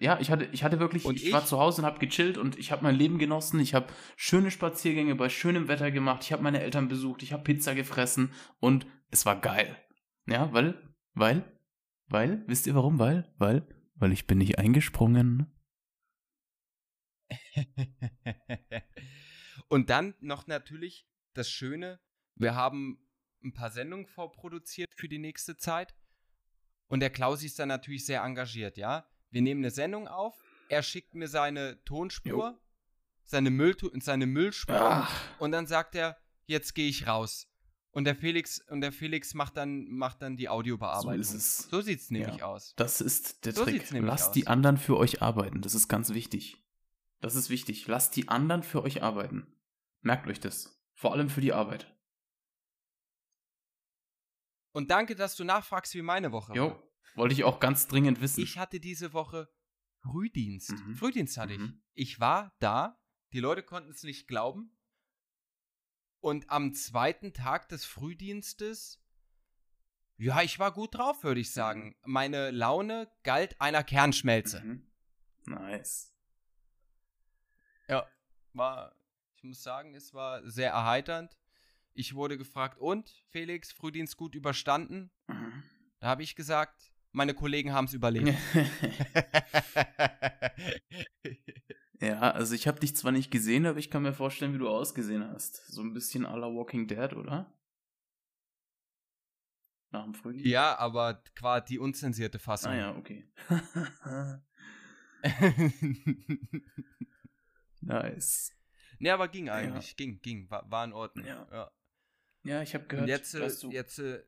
Ja, 0.00 0.18
ich 0.18 0.30
hatte, 0.30 0.46
ich 0.52 0.64
hatte 0.64 0.80
wirklich, 0.80 1.04
Und 1.04 1.16
ich, 1.20 1.30
war 1.30 1.40
ich? 1.42 1.46
zu 1.46 1.58
Hause 1.58 1.82
und 1.82 1.86
habe 1.86 1.98
gechillt 1.98 2.38
und 2.38 2.58
ich 2.58 2.72
habe 2.72 2.82
mein 2.84 2.94
Leben 2.94 3.18
genossen. 3.18 3.60
Ich 3.60 3.74
habe 3.74 3.88
schöne 4.16 4.50
Spaziergänge 4.50 5.14
bei 5.14 5.28
schönem 5.28 5.68
Wetter 5.68 5.90
gemacht. 5.90 6.22
Ich 6.22 6.32
habe 6.32 6.42
meine 6.42 6.60
Eltern 6.62 6.88
besucht. 6.88 7.22
Ich 7.22 7.32
habe 7.34 7.42
Pizza 7.42 7.74
gefressen 7.74 8.32
und 8.60 8.86
es 9.10 9.26
war 9.26 9.38
geil. 9.38 9.76
Ja, 10.26 10.50
weil, 10.54 10.80
weil, 11.12 11.44
weil, 12.08 12.44
wisst 12.46 12.66
ihr 12.66 12.74
warum? 12.74 12.98
Weil, 12.98 13.30
weil, 13.36 13.66
weil 13.96 14.12
ich 14.12 14.26
bin 14.26 14.38
nicht 14.38 14.58
eingesprungen. 14.58 15.50
Und 19.68 19.90
dann 19.90 20.14
noch 20.20 20.46
natürlich 20.46 21.06
das 21.32 21.50
Schöne, 21.50 22.00
wir 22.36 22.54
haben 22.54 22.98
ein 23.42 23.52
paar 23.52 23.70
Sendungen 23.70 24.06
vorproduziert 24.06 24.92
für 24.96 25.08
die 25.08 25.18
nächste 25.18 25.56
Zeit. 25.56 25.94
Und 26.86 27.00
der 27.00 27.10
Klausi 27.10 27.46
ist 27.46 27.58
dann 27.58 27.68
natürlich 27.68 28.06
sehr 28.06 28.22
engagiert, 28.22 28.76
ja. 28.76 29.08
Wir 29.30 29.42
nehmen 29.42 29.62
eine 29.62 29.70
Sendung 29.70 30.06
auf, 30.06 30.36
er 30.68 30.82
schickt 30.82 31.14
mir 31.14 31.28
seine 31.28 31.82
Tonspur, 31.84 32.60
seine, 33.24 33.50
Müll 33.50 33.76
seine 34.00 34.26
Müllspur 34.26 34.76
Ach, 34.76 35.40
und 35.40 35.52
dann 35.52 35.66
sagt 35.66 35.94
er, 35.94 36.16
jetzt 36.46 36.74
gehe 36.74 36.88
ich 36.88 37.06
raus. 37.06 37.48
Und 37.90 38.04
der 38.04 38.16
Felix, 38.16 38.60
und 38.68 38.80
der 38.80 38.92
Felix 38.92 39.34
macht 39.34 39.56
dann, 39.56 39.88
macht 39.88 40.20
dann 40.20 40.36
die 40.36 40.48
Audiobearbeitung. 40.48 41.22
So 41.22 41.34
ist 41.34 41.34
es. 41.34 41.58
So 41.70 41.80
sieht's 41.80 42.10
nämlich 42.10 42.38
Ja. 42.38 42.46
aus. 42.46 42.74
das 42.76 43.00
ist 43.00 43.44
der 43.44 43.52
So 43.54 43.64
Trick. 43.64 43.88
Lasst 43.92 44.28
aus. 44.28 44.32
die 44.32 44.46
anderen 44.48 44.78
für 44.78 44.96
euch 44.96 45.22
arbeiten. 45.22 45.62
Das 45.62 45.74
ist 45.74 45.86
ganz 45.88 46.12
wichtig. 46.12 46.63
Das 47.24 47.36
ist 47.36 47.48
wichtig. 47.48 47.86
Lasst 47.86 48.16
die 48.16 48.28
anderen 48.28 48.62
für 48.62 48.82
euch 48.82 49.02
arbeiten. 49.02 49.46
Merkt 50.02 50.26
euch 50.26 50.40
das. 50.40 50.78
Vor 50.92 51.12
allem 51.12 51.30
für 51.30 51.40
die 51.40 51.54
Arbeit. 51.54 51.90
Und 54.72 54.90
danke, 54.90 55.14
dass 55.14 55.34
du 55.34 55.42
nachfragst, 55.42 55.94
wie 55.94 56.02
meine 56.02 56.32
Woche 56.32 56.50
war. 56.50 56.56
Jo, 56.56 56.82
wollte 57.14 57.32
ich 57.32 57.44
auch 57.44 57.60
ganz 57.60 57.88
dringend 57.88 58.20
wissen. 58.20 58.42
Ich 58.42 58.58
hatte 58.58 58.78
diese 58.78 59.14
Woche 59.14 59.48
Frühdienst. 60.02 60.72
Mhm. 60.72 60.96
Frühdienst 60.96 61.38
hatte 61.38 61.54
ich. 61.54 61.60
Mhm. 61.60 61.82
Ich 61.94 62.20
war 62.20 62.54
da, 62.58 63.00
die 63.32 63.40
Leute 63.40 63.62
konnten 63.62 63.92
es 63.92 64.02
nicht 64.02 64.28
glauben. 64.28 64.76
Und 66.20 66.50
am 66.50 66.74
zweiten 66.74 67.32
Tag 67.32 67.70
des 67.70 67.86
Frühdienstes, 67.86 69.02
ja, 70.18 70.42
ich 70.42 70.58
war 70.58 70.74
gut 70.74 70.94
drauf, 70.96 71.24
würde 71.24 71.40
ich 71.40 71.54
sagen. 71.54 71.96
Meine 72.04 72.50
Laune 72.50 73.10
galt 73.22 73.58
einer 73.62 73.82
Kernschmelze. 73.82 74.60
Mhm. 74.62 74.92
Nice. 75.46 76.13
War, 78.54 78.94
ich 79.36 79.44
muss 79.44 79.62
sagen, 79.62 79.94
es 79.94 80.14
war 80.14 80.48
sehr 80.48 80.70
erheiternd. 80.70 81.36
Ich 81.92 82.14
wurde 82.14 82.38
gefragt, 82.38 82.78
und 82.78 83.10
Felix, 83.28 83.72
Frühdienst 83.72 84.16
gut 84.16 84.34
überstanden? 84.34 85.10
Mhm. 85.26 85.62
Da 86.00 86.08
habe 86.08 86.22
ich 86.22 86.34
gesagt, 86.36 86.92
meine 87.12 87.34
Kollegen 87.34 87.72
haben 87.72 87.86
es 87.86 87.94
überlebt. 87.94 88.28
ja, 92.00 92.20
also 92.32 92.54
ich 92.54 92.66
habe 92.66 92.80
dich 92.80 92.96
zwar 92.96 93.12
nicht 93.12 93.30
gesehen, 93.30 93.66
aber 93.66 93.78
ich 93.78 93.90
kann 93.90 94.02
mir 94.02 94.12
vorstellen, 94.12 94.54
wie 94.54 94.58
du 94.58 94.68
ausgesehen 94.68 95.24
hast. 95.28 95.66
So 95.68 95.82
ein 95.82 95.92
bisschen 95.92 96.26
à 96.26 96.36
la 96.36 96.46
Walking 96.46 96.86
Dead, 96.88 97.12
oder? 97.12 97.52
Nach 99.90 100.04
dem 100.04 100.14
Frühdienst? 100.14 100.46
Ja, 100.46 100.76
aber 100.78 101.22
quasi 101.36 101.66
die 101.66 101.78
unzensierte 101.78 102.38
Fassung. 102.40 102.72
Ah 102.72 102.76
ja, 102.76 102.96
okay. 102.96 103.30
nice. 107.86 108.52
nee, 108.98 109.10
aber 109.10 109.28
ging 109.28 109.48
eigentlich. 109.48 109.90
Ja. 109.90 109.94
Ging, 109.96 110.20
ging. 110.20 110.50
War, 110.50 110.70
war 110.70 110.84
in 110.84 110.92
Ordnung. 110.92 111.26
Ja. 111.26 111.46
Ja, 111.50 111.70
ja 112.44 112.62
ich 112.62 112.74
habe 112.74 112.86
gehört, 112.86 113.04
Und 113.04 113.08
jetzt, 113.08 113.34
dass 113.34 113.60
du, 113.60 113.70
jetzt 113.70 113.98
äh, 113.98 114.22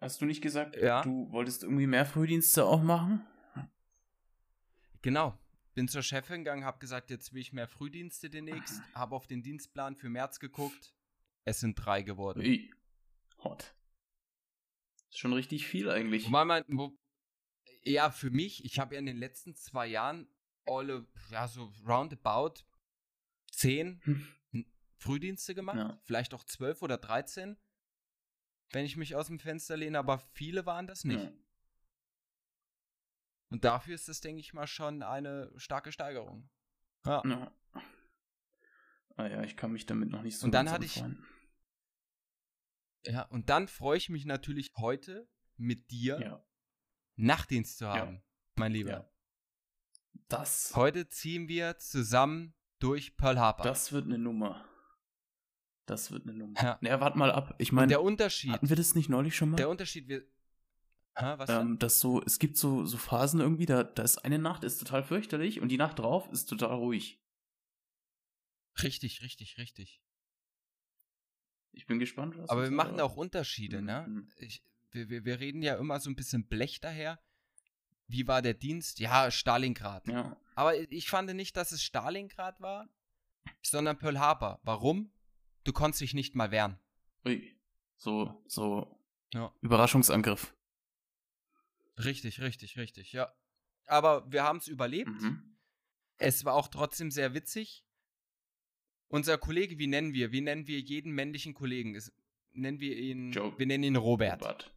hast 0.00 0.20
du 0.20 0.26
nicht 0.26 0.42
gesagt, 0.42 0.76
Ja. 0.76 1.02
du 1.02 1.30
wolltest 1.30 1.62
irgendwie 1.62 1.86
mehr 1.86 2.06
Frühdienste 2.06 2.64
auch 2.64 2.82
machen? 2.82 3.26
Genau. 5.02 5.38
Bin 5.74 5.88
zur 5.88 6.02
Chefin 6.02 6.44
gegangen, 6.44 6.64
habe 6.64 6.78
gesagt, 6.78 7.10
jetzt 7.10 7.32
will 7.32 7.40
ich 7.40 7.52
mehr 7.52 7.68
Frühdienste 7.68 8.28
demnächst. 8.28 8.82
Habe 8.94 9.14
auf 9.14 9.26
den 9.26 9.42
Dienstplan 9.42 9.96
für 9.96 10.08
März 10.08 10.40
geguckt. 10.40 10.94
Es 11.44 11.60
sind 11.60 11.74
drei 11.74 12.02
geworden. 12.02 12.40
Ui. 12.40 12.70
Hot. 13.38 13.74
Ist 15.08 15.18
schon 15.18 15.32
richtig 15.32 15.66
viel 15.66 15.88
eigentlich. 15.88 16.26
Wobei 16.26 16.44
man, 16.44 16.64
wo, 16.68 16.98
ja, 17.82 18.10
für 18.10 18.30
mich, 18.30 18.64
ich 18.64 18.78
habe 18.78 18.94
ja 18.94 18.98
in 18.98 19.06
den 19.06 19.16
letzten 19.16 19.54
zwei 19.54 19.86
Jahren 19.86 20.28
alle, 20.70 21.06
ja, 21.30 21.48
so 21.48 21.72
roundabout 21.86 22.64
zehn 23.50 24.00
Hm. 24.04 24.26
Frühdienste 24.96 25.54
gemacht. 25.54 25.78
Ja. 25.78 25.98
Vielleicht 26.04 26.34
auch 26.34 26.44
zwölf 26.44 26.82
oder 26.82 26.98
dreizehn, 26.98 27.56
wenn 28.70 28.84
ich 28.84 28.96
mich 28.96 29.16
aus 29.16 29.28
dem 29.28 29.38
Fenster 29.38 29.76
lehne, 29.76 29.98
aber 29.98 30.18
viele 30.18 30.66
waren 30.66 30.86
das 30.86 31.04
nicht. 31.04 31.22
Ja. 31.24 31.32
Und 33.48 33.64
dafür 33.64 33.94
ist 33.94 34.08
das, 34.08 34.20
denke 34.20 34.40
ich 34.40 34.52
mal, 34.52 34.66
schon 34.66 35.02
eine 35.02 35.50
starke 35.56 35.90
Steigerung. 35.90 36.48
Ja. 37.04 37.22
Ja. 37.26 37.54
Ah 39.16 39.26
ja, 39.26 39.42
ich 39.42 39.56
kann 39.56 39.72
mich 39.72 39.86
damit 39.86 40.10
noch 40.10 40.22
nicht 40.22 40.38
so 40.38 40.44
Und 40.46 40.52
dann 40.52 40.70
hatte 40.70 40.84
ich-. 40.84 41.02
Ja, 43.06 43.22
und 43.22 43.48
dann 43.48 43.68
freue 43.68 43.96
ich 43.96 44.08
mich 44.10 44.24
natürlich 44.26 44.70
heute 44.76 45.28
mit 45.56 45.90
dir 45.90 46.20
Ja. 46.20 46.46
Nachtdienst 47.16 47.78
zu 47.78 47.84
Ja. 47.86 47.94
haben, 47.94 48.22
mein 48.56 48.72
Lieber. 48.72 48.90
Ja. 48.90 49.10
Das, 50.28 50.72
Heute 50.76 51.08
ziehen 51.08 51.48
wir 51.48 51.78
zusammen 51.78 52.54
durch 52.78 53.16
Pearl 53.16 53.38
Harbor. 53.38 53.64
das 53.64 53.92
wird 53.92 54.06
eine 54.06 54.18
Nummer. 54.18 54.64
Das 55.86 56.12
wird 56.12 56.22
eine 56.22 56.34
Nummer. 56.34 56.60
Ja. 56.62 56.78
Naja, 56.80 57.00
warte 57.00 57.18
mal 57.18 57.32
ab. 57.32 57.54
Ich 57.58 57.72
meine, 57.72 57.88
der 57.88 58.02
Unterschied, 58.02 58.52
hatten 58.52 58.68
wir 58.68 58.76
das 58.76 58.94
nicht 58.94 59.08
neulich 59.08 59.34
schon 59.34 59.50
mal? 59.50 59.56
der 59.56 59.68
Unterschied, 59.68 60.08
wir. 60.08 60.20
Hä, 61.16 61.34
was 61.36 61.50
ähm, 61.50 61.78
dass 61.80 61.98
so, 61.98 62.22
es 62.22 62.38
gibt 62.38 62.56
so, 62.56 62.84
so 62.84 62.96
Phasen 62.96 63.40
irgendwie, 63.40 63.66
da, 63.66 63.82
da 63.82 64.04
ist 64.04 64.18
eine 64.18 64.38
Nacht 64.38 64.62
ist 64.62 64.78
total 64.78 65.02
fürchterlich 65.02 65.60
und 65.60 65.68
die 65.68 65.76
Nacht 65.76 65.98
drauf 65.98 66.30
ist 66.30 66.46
total 66.46 66.76
ruhig. 66.76 67.20
Richtig, 68.80 69.20
richtig, 69.22 69.58
richtig. 69.58 70.00
Ich 71.72 71.86
bin 71.86 71.98
gespannt, 71.98 72.36
was 72.38 72.48
Aber 72.50 72.62
wir 72.62 72.70
machen 72.70 73.00
auch 73.00 73.16
Unterschiede, 73.16 73.82
ne? 73.82 74.06
Mhm. 74.08 74.28
Ich, 74.36 74.64
wir, 74.92 75.08
wir, 75.08 75.24
wir 75.24 75.40
reden 75.40 75.62
ja 75.62 75.76
immer 75.76 76.00
so 76.00 76.10
ein 76.10 76.16
bisschen 76.16 76.46
blech 76.46 76.80
daher. 76.80 77.20
Wie 78.10 78.26
war 78.26 78.42
der 78.42 78.54
Dienst? 78.54 78.98
Ja, 78.98 79.30
Stalingrad. 79.30 80.08
Ja. 80.08 80.36
Aber 80.54 80.76
ich 80.90 81.08
fand 81.08 81.32
nicht, 81.34 81.56
dass 81.56 81.70
es 81.72 81.82
Stalingrad 81.82 82.60
war, 82.60 82.88
sondern 83.62 83.98
Pearl 83.98 84.18
Harbor. 84.18 84.58
Warum? 84.64 85.12
Du 85.64 85.72
konntest 85.72 86.00
dich 86.00 86.14
nicht 86.14 86.34
mal 86.34 86.50
wehren. 86.50 86.78
Ui. 87.24 87.56
So, 87.96 88.42
so 88.48 88.98
Ja. 89.32 89.54
Überraschungsangriff. 89.60 90.54
Richtig, 91.98 92.40
richtig, 92.40 92.76
richtig, 92.78 93.12
ja. 93.12 93.32
Aber 93.86 94.30
wir 94.32 94.42
haben 94.42 94.58
es 94.58 94.66
überlebt. 94.66 95.10
Mhm. 95.10 95.56
Es 96.16 96.44
war 96.44 96.54
auch 96.54 96.68
trotzdem 96.68 97.10
sehr 97.10 97.34
witzig. 97.34 97.84
Unser 99.08 99.38
Kollege, 99.38 99.78
wie 99.78 99.86
nennen 99.86 100.14
wir? 100.14 100.32
Wie 100.32 100.40
nennen 100.40 100.66
wir 100.66 100.80
jeden 100.80 101.12
männlichen 101.12 101.54
Kollegen? 101.54 101.94
Ist, 101.94 102.12
nennen 102.52 102.80
wir 102.80 102.96
ihn, 102.96 103.32
Joe. 103.32 103.52
wir 103.58 103.66
nennen 103.66 103.84
ihn 103.84 103.96
Robert. 103.96 104.40
Robert. 104.42 104.72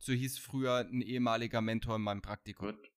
So 0.00 0.12
hieß 0.14 0.38
früher 0.38 0.78
ein 0.78 1.02
ehemaliger 1.02 1.60
Mentor 1.60 1.96
in 1.96 2.02
meinem 2.02 2.22
Praktikum. 2.22 2.68
Gut. 2.72 2.90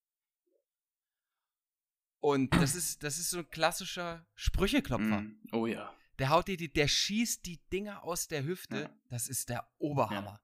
Und 2.22 2.54
das 2.56 2.76
ist, 2.76 3.04
das 3.04 3.20
ist 3.20 3.30
so 3.30 3.40
ein 3.40 3.50
klassischer 3.50 4.26
Sprücheklopfer. 4.36 5.22
Mhm. 5.22 5.40
Oh 5.52 5.68
ja. 5.68 5.94
Der 6.20 6.30
haut 6.30 6.48
dir 6.48 6.56
die, 6.58 6.72
der 6.72 6.88
schießt 6.88 7.46
die 7.46 7.60
Dinger 7.72 8.04
aus 8.04 8.28
der 8.28 8.46
Hüfte. 8.46 8.82
Ja. 8.84 8.90
Das 9.10 9.28
ist 9.28 9.50
der 9.50 9.68
Oberhammer. 9.80 10.40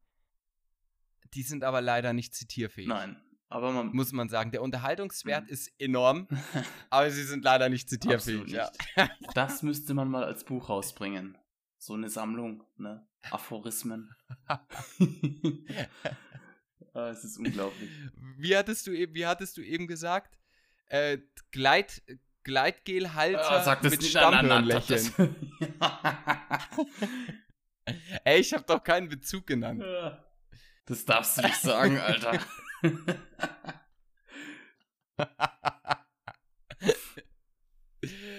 Die 1.34 1.44
sind 1.44 1.64
aber 1.64 1.80
leider 1.80 2.12
nicht 2.12 2.36
zitierfähig. 2.36 2.88
Nein. 2.88 3.22
Aber 3.48 3.72
man 3.72 3.88
Muss 3.94 4.12
man 4.12 4.30
sagen. 4.30 4.52
Der 4.52 4.62
Unterhaltungswert 4.62 5.46
Mhm. 5.46 5.50
ist 5.50 5.72
enorm, 5.80 6.28
aber 6.90 7.10
sie 7.10 7.24
sind 7.24 7.44
leider 7.44 7.70
nicht 7.70 7.90
zitierfähig. 7.90 8.52
Ja. 8.52 8.70
nicht. 8.98 9.10
Das 9.34 9.64
müsste 9.64 9.94
man 9.94 10.10
mal 10.10 10.24
als 10.24 10.44
Buch 10.44 10.70
rausbringen. 10.70 11.38
So 11.78 11.94
eine 11.94 12.10
Sammlung, 12.10 12.64
ne? 12.78 13.08
Aphorismen. 13.32 14.14
ah, 16.94 17.10
es 17.10 17.24
ist 17.24 17.38
unglaublich. 17.38 17.90
Wie 18.38 18.56
hattest 18.56 18.86
du 18.88 18.92
eben, 18.92 19.14
wie 19.16 19.26
hattest 19.26 19.58
du 19.58 19.62
eben 19.62 19.88
gesagt? 19.88 20.38
Äh, 20.88 21.20
Gleit, 21.52 22.02
Gleitgelhalter 22.44 23.68
Ah, 23.68 23.80
mit 23.84 24.04
Stammhirnlächeln. 24.04 25.12
Ey, 28.24 28.40
ich 28.40 28.54
habe 28.54 28.64
doch 28.66 28.84
keinen 28.84 29.10
Bezug 29.10 29.46
genannt. 29.48 29.84
das- 30.86 31.06
darfst 31.06 31.38
du 31.38 31.42
nicht 31.44 31.58
sagen, 31.62 31.98
Alter. 32.00 32.40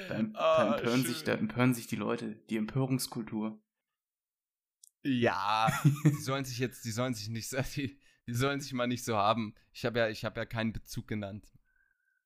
Da, 0.08 0.14
em- 0.14 0.32
da, 0.32 0.38
Ah, 0.40 0.76
empören 0.76 1.04
sich, 1.04 1.22
da 1.24 1.32
empören 1.34 1.74
sich 1.74 1.86
die 1.86 1.96
Leute. 1.96 2.36
Die 2.48 2.56
Empörungskultur. 2.56 3.62
Ja, 5.04 5.68
die 6.04 6.20
sollen 6.22 6.44
sich 6.44 6.58
jetzt, 6.58 6.84
die 6.84 6.90
sollen 6.90 7.14
sich 7.14 7.28
nicht, 7.28 7.50
die, 7.76 7.99
die 8.30 8.36
sollen 8.36 8.60
sich 8.60 8.72
mal 8.72 8.86
nicht 8.86 9.04
so 9.04 9.16
haben. 9.16 9.54
Ich 9.72 9.84
habe 9.84 9.98
ja, 9.98 10.08
ich 10.08 10.24
habe 10.24 10.38
ja 10.38 10.46
keinen 10.46 10.72
Bezug 10.72 11.08
genannt. 11.08 11.52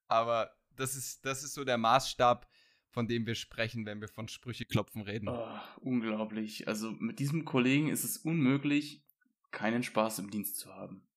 Aber 0.06 0.50
das 0.76 0.96
ist, 0.96 1.24
das 1.24 1.42
ist 1.42 1.54
so 1.54 1.64
der 1.64 1.78
Maßstab, 1.78 2.46
von 2.90 3.08
dem 3.08 3.26
wir 3.26 3.34
sprechen, 3.34 3.86
wenn 3.86 4.02
wir 4.02 4.08
von 4.08 4.28
Sprüche 4.28 4.66
klopfen 4.66 5.00
reden. 5.00 5.28
Oh, 5.28 5.58
unglaublich. 5.80 6.68
Also 6.68 6.92
mit 6.92 7.18
diesem 7.18 7.46
Kollegen 7.46 7.88
ist 7.88 8.04
es 8.04 8.18
unmöglich, 8.18 9.02
keinen 9.50 9.82
Spaß 9.82 10.18
im 10.18 10.30
Dienst 10.30 10.58
zu 10.58 10.74
haben. 10.74 11.08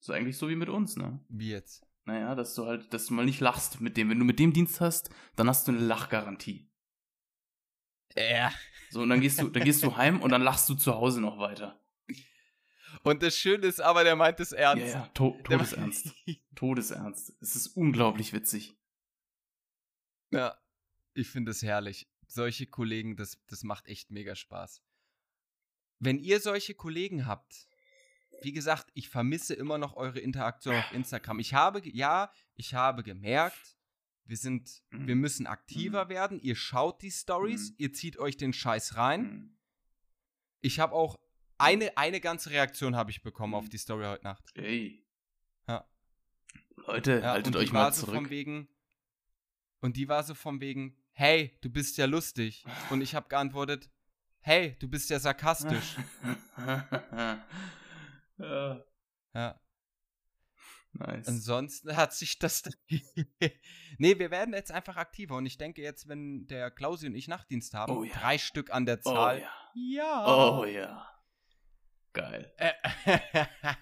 So 0.00 0.12
eigentlich 0.12 0.36
so 0.36 0.48
wie 0.48 0.56
mit 0.56 0.68
uns, 0.68 0.96
ne? 0.96 1.20
Wie 1.28 1.50
jetzt? 1.50 1.86
Naja, 2.04 2.34
dass 2.34 2.54
du 2.54 2.66
halt, 2.66 2.92
dass 2.92 3.06
du 3.06 3.14
mal 3.14 3.24
nicht 3.24 3.40
lachst 3.40 3.80
mit 3.80 3.96
dem. 3.96 4.10
Wenn 4.10 4.18
du 4.18 4.24
mit 4.24 4.38
dem 4.40 4.52
Dienst 4.52 4.80
hast, 4.80 5.10
dann 5.36 5.48
hast 5.48 5.68
du 5.68 5.72
eine 5.72 5.80
Lachgarantie. 5.80 6.68
Ja. 8.16 8.50
So, 8.90 9.02
und 9.02 9.10
dann 9.10 9.20
gehst 9.20 9.40
du, 9.40 9.48
dann 9.48 9.62
gehst 9.62 9.84
du 9.84 9.96
heim 9.96 10.20
und 10.20 10.30
dann 10.30 10.42
lachst 10.42 10.68
du 10.68 10.74
zu 10.74 10.94
Hause 10.94 11.20
noch 11.20 11.38
weiter. 11.38 11.80
Und 13.02 13.22
das 13.22 13.36
Schöne 13.36 13.66
ist 13.66 13.80
aber, 13.80 14.04
der 14.04 14.16
meint 14.16 14.40
es 14.40 14.52
ernst. 14.52 14.86
Ja, 14.86 15.00
ja, 15.00 15.06
to 15.14 15.38
Todesernst. 15.44 16.14
Todesernst. 16.54 17.32
Es 17.40 17.56
ist 17.56 17.68
unglaublich 17.68 18.32
witzig. 18.32 18.76
Ja, 20.30 20.56
ich 21.14 21.28
finde 21.28 21.50
es 21.52 21.62
herrlich. 21.62 22.08
Solche 22.26 22.66
Kollegen, 22.66 23.16
das, 23.16 23.38
das 23.46 23.62
macht 23.62 23.86
echt 23.86 24.10
mega 24.10 24.34
Spaß. 24.34 24.82
Wenn 25.98 26.18
ihr 26.18 26.40
solche 26.40 26.74
Kollegen 26.74 27.26
habt, 27.26 27.66
wie 28.42 28.52
gesagt, 28.52 28.90
ich 28.94 29.08
vermisse 29.08 29.54
immer 29.54 29.78
noch 29.78 29.96
eure 29.96 30.20
Interaktion 30.20 30.76
auf 30.76 30.92
Instagram. 30.92 31.40
Ich 31.40 31.54
habe, 31.54 31.80
ja, 31.88 32.30
ich 32.54 32.74
habe 32.74 33.02
gemerkt, 33.02 33.76
wir 34.24 34.36
sind, 34.36 34.82
Mhm. 34.90 35.06
wir 35.08 35.16
müssen 35.16 35.46
aktiver 35.46 36.08
werden. 36.08 36.38
Ihr 36.38 36.54
schaut 36.54 37.00
die 37.02 37.10
Stories, 37.10 37.70
Mhm. 37.70 37.74
ihr 37.78 37.92
zieht 37.94 38.18
euch 38.18 38.36
den 38.36 38.52
Scheiß 38.52 38.96
rein. 38.96 39.20
Hm. 39.22 39.58
Ich 40.60 40.78
habe 40.80 40.92
auch 40.92 41.18
eine, 41.58 41.96
eine 41.96 42.20
ganze 42.20 42.50
Reaktion 42.50 42.96
habe 42.96 43.10
ich 43.10 43.22
bekommen 43.22 43.54
auf 43.54 43.64
Mhm. 43.64 43.70
die 43.70 43.78
Story 43.78 44.04
heute 44.04 44.24
Nacht. 44.24 44.44
Ey. 44.54 45.04
Ja. 45.68 45.86
Leute, 46.76 47.20
Ja, 47.22 47.30
haltet 47.32 47.56
euch 47.56 47.72
mal 47.72 47.92
so 47.92 48.02
zurück. 48.06 48.14
von 48.16 48.30
wegen, 48.30 48.68
und 49.80 49.96
die 49.96 50.08
war 50.08 50.22
so 50.22 50.34
von 50.34 50.60
wegen, 50.60 50.96
hey, 51.12 51.56
du 51.60 51.70
bist 51.70 51.96
ja 51.98 52.06
lustig. 52.06 52.64
Und 52.90 53.00
ich 53.00 53.14
habe 53.14 53.28
geantwortet, 53.28 53.90
hey, 54.40 54.76
du 54.78 54.88
bist 54.88 55.10
ja 55.10 55.18
sarkastisch. 55.18 55.96
ja, 58.38 58.84
ja. 59.34 59.60
nice. 60.92 61.28
Ansonsten 61.28 61.96
hat 61.96 62.12
sich 62.14 62.38
das. 62.38 62.62
nee, 63.98 64.18
wir 64.18 64.30
werden 64.30 64.54
jetzt 64.54 64.70
einfach 64.72 64.96
aktiver. 64.96 65.36
Und 65.36 65.46
ich 65.46 65.58
denke 65.58 65.82
jetzt, 65.82 66.08
wenn 66.08 66.46
der 66.46 66.70
Klausi 66.70 67.06
und 67.06 67.14
ich 67.14 67.28
Nachtdienst 67.28 67.74
haben, 67.74 67.92
Oh 67.96 68.04
ja. 68.04 68.14
drei 68.14 68.38
Stück 68.38 68.70
an 68.72 68.86
der 68.86 68.98
oh 69.04 69.12
Zahl. 69.12 69.40
ja. 69.40 69.50
ja. 69.74 70.26
Oh 70.58 70.64
ja. 70.64 71.06
Geil. 72.18 72.52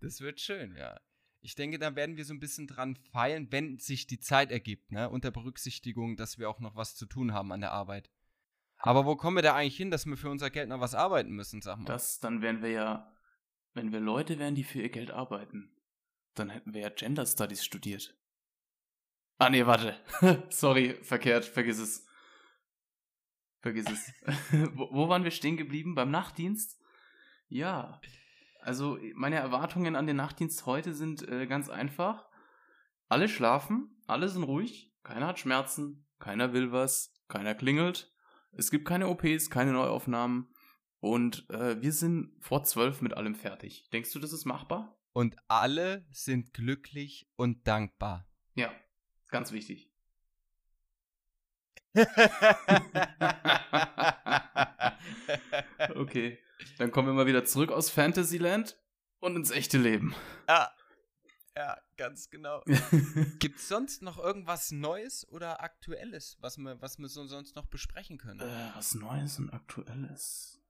Das 0.00 0.20
wird 0.20 0.40
schön, 0.40 0.76
ja. 0.76 1.00
Ich 1.40 1.54
denke, 1.54 1.78
da 1.78 1.96
werden 1.96 2.16
wir 2.16 2.24
so 2.24 2.34
ein 2.34 2.38
bisschen 2.38 2.66
dran 2.66 2.96
feilen, 3.12 3.50
wenn 3.50 3.78
sich 3.78 4.06
die 4.06 4.20
Zeit 4.20 4.50
ergibt, 4.50 4.92
ne? 4.92 5.08
Unter 5.08 5.30
Berücksichtigung, 5.30 6.16
dass 6.16 6.38
wir 6.38 6.50
auch 6.50 6.60
noch 6.60 6.76
was 6.76 6.94
zu 6.94 7.06
tun 7.06 7.32
haben 7.32 7.50
an 7.50 7.60
der 7.60 7.72
Arbeit. 7.72 8.10
Aber 8.78 9.06
wo 9.06 9.16
kommen 9.16 9.36
wir 9.36 9.42
da 9.42 9.54
eigentlich 9.54 9.76
hin, 9.76 9.90
dass 9.90 10.06
wir 10.06 10.16
für 10.16 10.30
unser 10.30 10.50
Geld 10.50 10.68
noch 10.68 10.80
was 10.80 10.94
arbeiten 10.94 11.30
müssen, 11.30 11.62
sag 11.62 11.78
mal? 11.78 11.86
Das, 11.86 12.20
dann 12.20 12.42
wären 12.42 12.62
wir 12.62 12.70
ja, 12.70 13.16
wenn 13.74 13.90
wir 13.90 14.00
Leute 14.00 14.38
wären, 14.38 14.54
die 14.54 14.64
für 14.64 14.82
ihr 14.82 14.90
Geld 14.90 15.10
arbeiten, 15.10 15.74
dann 16.34 16.50
hätten 16.50 16.74
wir 16.74 16.82
ja 16.82 16.88
Gender 16.90 17.26
Studies 17.26 17.64
studiert. 17.64 18.14
Ah 19.38 19.50
nee, 19.50 19.66
warte. 19.66 19.98
Sorry, 20.50 21.02
verkehrt, 21.02 21.46
vergiss 21.46 21.78
es. 21.78 22.06
Vergiss 23.60 23.86
es. 23.90 24.12
wo, 24.74 24.88
wo 24.92 25.08
waren 25.08 25.24
wir 25.24 25.30
stehen 25.30 25.56
geblieben? 25.56 25.94
Beim 25.94 26.10
Nachtdienst? 26.10 26.78
Ja. 27.48 28.00
Also 28.60 28.98
meine 29.14 29.36
Erwartungen 29.36 29.96
an 29.96 30.06
den 30.06 30.16
Nachtdienst 30.16 30.66
heute 30.66 30.94
sind 30.94 31.28
äh, 31.28 31.46
ganz 31.46 31.68
einfach. 31.68 32.26
Alle 33.08 33.28
schlafen, 33.28 34.00
alle 34.06 34.28
sind 34.28 34.42
ruhig, 34.42 34.92
keiner 35.04 35.28
hat 35.28 35.38
Schmerzen, 35.38 36.04
keiner 36.18 36.52
will 36.52 36.72
was, 36.72 37.14
keiner 37.28 37.54
klingelt. 37.54 38.12
Es 38.52 38.70
gibt 38.70 38.88
keine 38.88 39.08
OPs, 39.08 39.50
keine 39.50 39.72
Neuaufnahmen. 39.72 40.48
Und 40.98 41.48
äh, 41.50 41.80
wir 41.80 41.92
sind 41.92 42.34
vor 42.40 42.64
zwölf 42.64 43.02
mit 43.02 43.14
allem 43.14 43.36
fertig. 43.36 43.88
Denkst 43.92 44.12
du, 44.12 44.18
das 44.18 44.32
ist 44.32 44.46
machbar? 44.46 44.98
Und 45.12 45.36
alle 45.46 46.04
sind 46.10 46.52
glücklich 46.52 47.30
und 47.36 47.68
dankbar. 47.68 48.26
Ja, 48.54 48.72
ganz 49.28 49.52
wichtig. 49.52 49.92
okay, 55.94 56.38
dann 56.78 56.90
kommen 56.90 57.08
wir 57.08 57.14
mal 57.14 57.26
wieder 57.26 57.44
zurück 57.44 57.70
aus 57.70 57.90
Fantasyland 57.90 58.78
und 59.20 59.36
ins 59.36 59.50
echte 59.50 59.78
Leben. 59.78 60.14
Ja, 60.48 60.70
ja, 61.56 61.78
ganz 61.96 62.28
genau. 62.28 62.62
Gibt 63.38 63.58
es 63.58 63.68
sonst 63.68 64.02
noch 64.02 64.18
irgendwas 64.18 64.72
Neues 64.72 65.26
oder 65.30 65.62
Aktuelles, 65.62 66.36
was 66.40 66.58
wir, 66.58 66.80
was 66.82 66.98
wir 66.98 67.08
so 67.08 67.26
sonst 67.26 67.56
noch 67.56 67.66
besprechen 67.66 68.18
können? 68.18 68.40
Äh, 68.40 68.70
was 68.74 68.94
Neues 68.94 69.38
und 69.38 69.50
Aktuelles? 69.50 70.60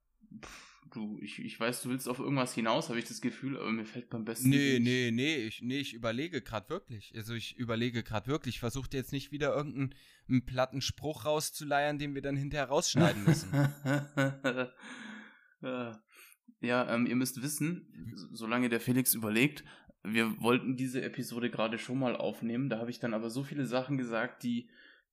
Pff, 0.40 0.76
du, 0.92 1.18
ich, 1.20 1.40
ich 1.40 1.58
weiß, 1.58 1.82
du 1.82 1.90
willst 1.90 2.08
auf 2.08 2.20
irgendwas 2.20 2.54
hinaus, 2.54 2.88
habe 2.88 3.00
ich 3.00 3.04
das 3.04 3.20
Gefühl, 3.20 3.56
aber 3.56 3.72
mir 3.72 3.84
fällt 3.84 4.10
beim 4.10 4.24
besten. 4.24 4.48
Nee, 4.48 4.78
nee, 4.80 5.10
nee, 5.12 5.36
ich, 5.38 5.60
nee, 5.60 5.78
ich 5.78 5.92
überlege 5.92 6.40
gerade 6.40 6.68
wirklich. 6.68 7.12
Also 7.16 7.34
ich 7.34 7.56
überlege 7.56 8.04
gerade 8.04 8.28
wirklich. 8.28 8.56
Ich 8.56 8.60
versuche 8.60 8.88
jetzt 8.92 9.10
nicht 9.10 9.32
wieder 9.32 9.56
irgendeinen 9.56 10.46
platten 10.46 10.80
Spruch 10.80 11.24
rauszuleiern, 11.24 11.98
den 11.98 12.14
wir 12.14 12.22
dann 12.22 12.36
hinterher 12.36 12.68
rausschneiden 12.68 13.24
müssen. 13.24 13.50
ja, 16.60 16.94
ähm, 16.94 17.06
ihr 17.06 17.16
müsst 17.16 17.42
wissen, 17.42 18.28
solange 18.32 18.68
der 18.68 18.80
Felix 18.80 19.14
überlegt, 19.14 19.64
wir 20.02 20.40
wollten 20.40 20.76
diese 20.76 21.02
Episode 21.02 21.50
gerade 21.50 21.78
schon 21.78 21.98
mal 21.98 22.16
aufnehmen. 22.16 22.68
Da 22.68 22.78
habe 22.78 22.90
ich 22.90 23.00
dann 23.00 23.14
aber 23.14 23.28
so 23.28 23.42
viele 23.42 23.66
Sachen 23.66 23.98
gesagt, 23.98 24.42
die 24.42 24.70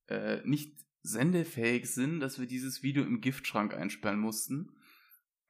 äh, 0.08 0.40
nicht 0.44 0.78
sendefähig 1.02 1.90
sind, 1.90 2.20
dass 2.20 2.38
wir 2.38 2.46
dieses 2.46 2.82
Video 2.82 3.02
im 3.02 3.20
Giftschrank 3.20 3.74
einsperren 3.74 4.20
mussten. 4.20 4.70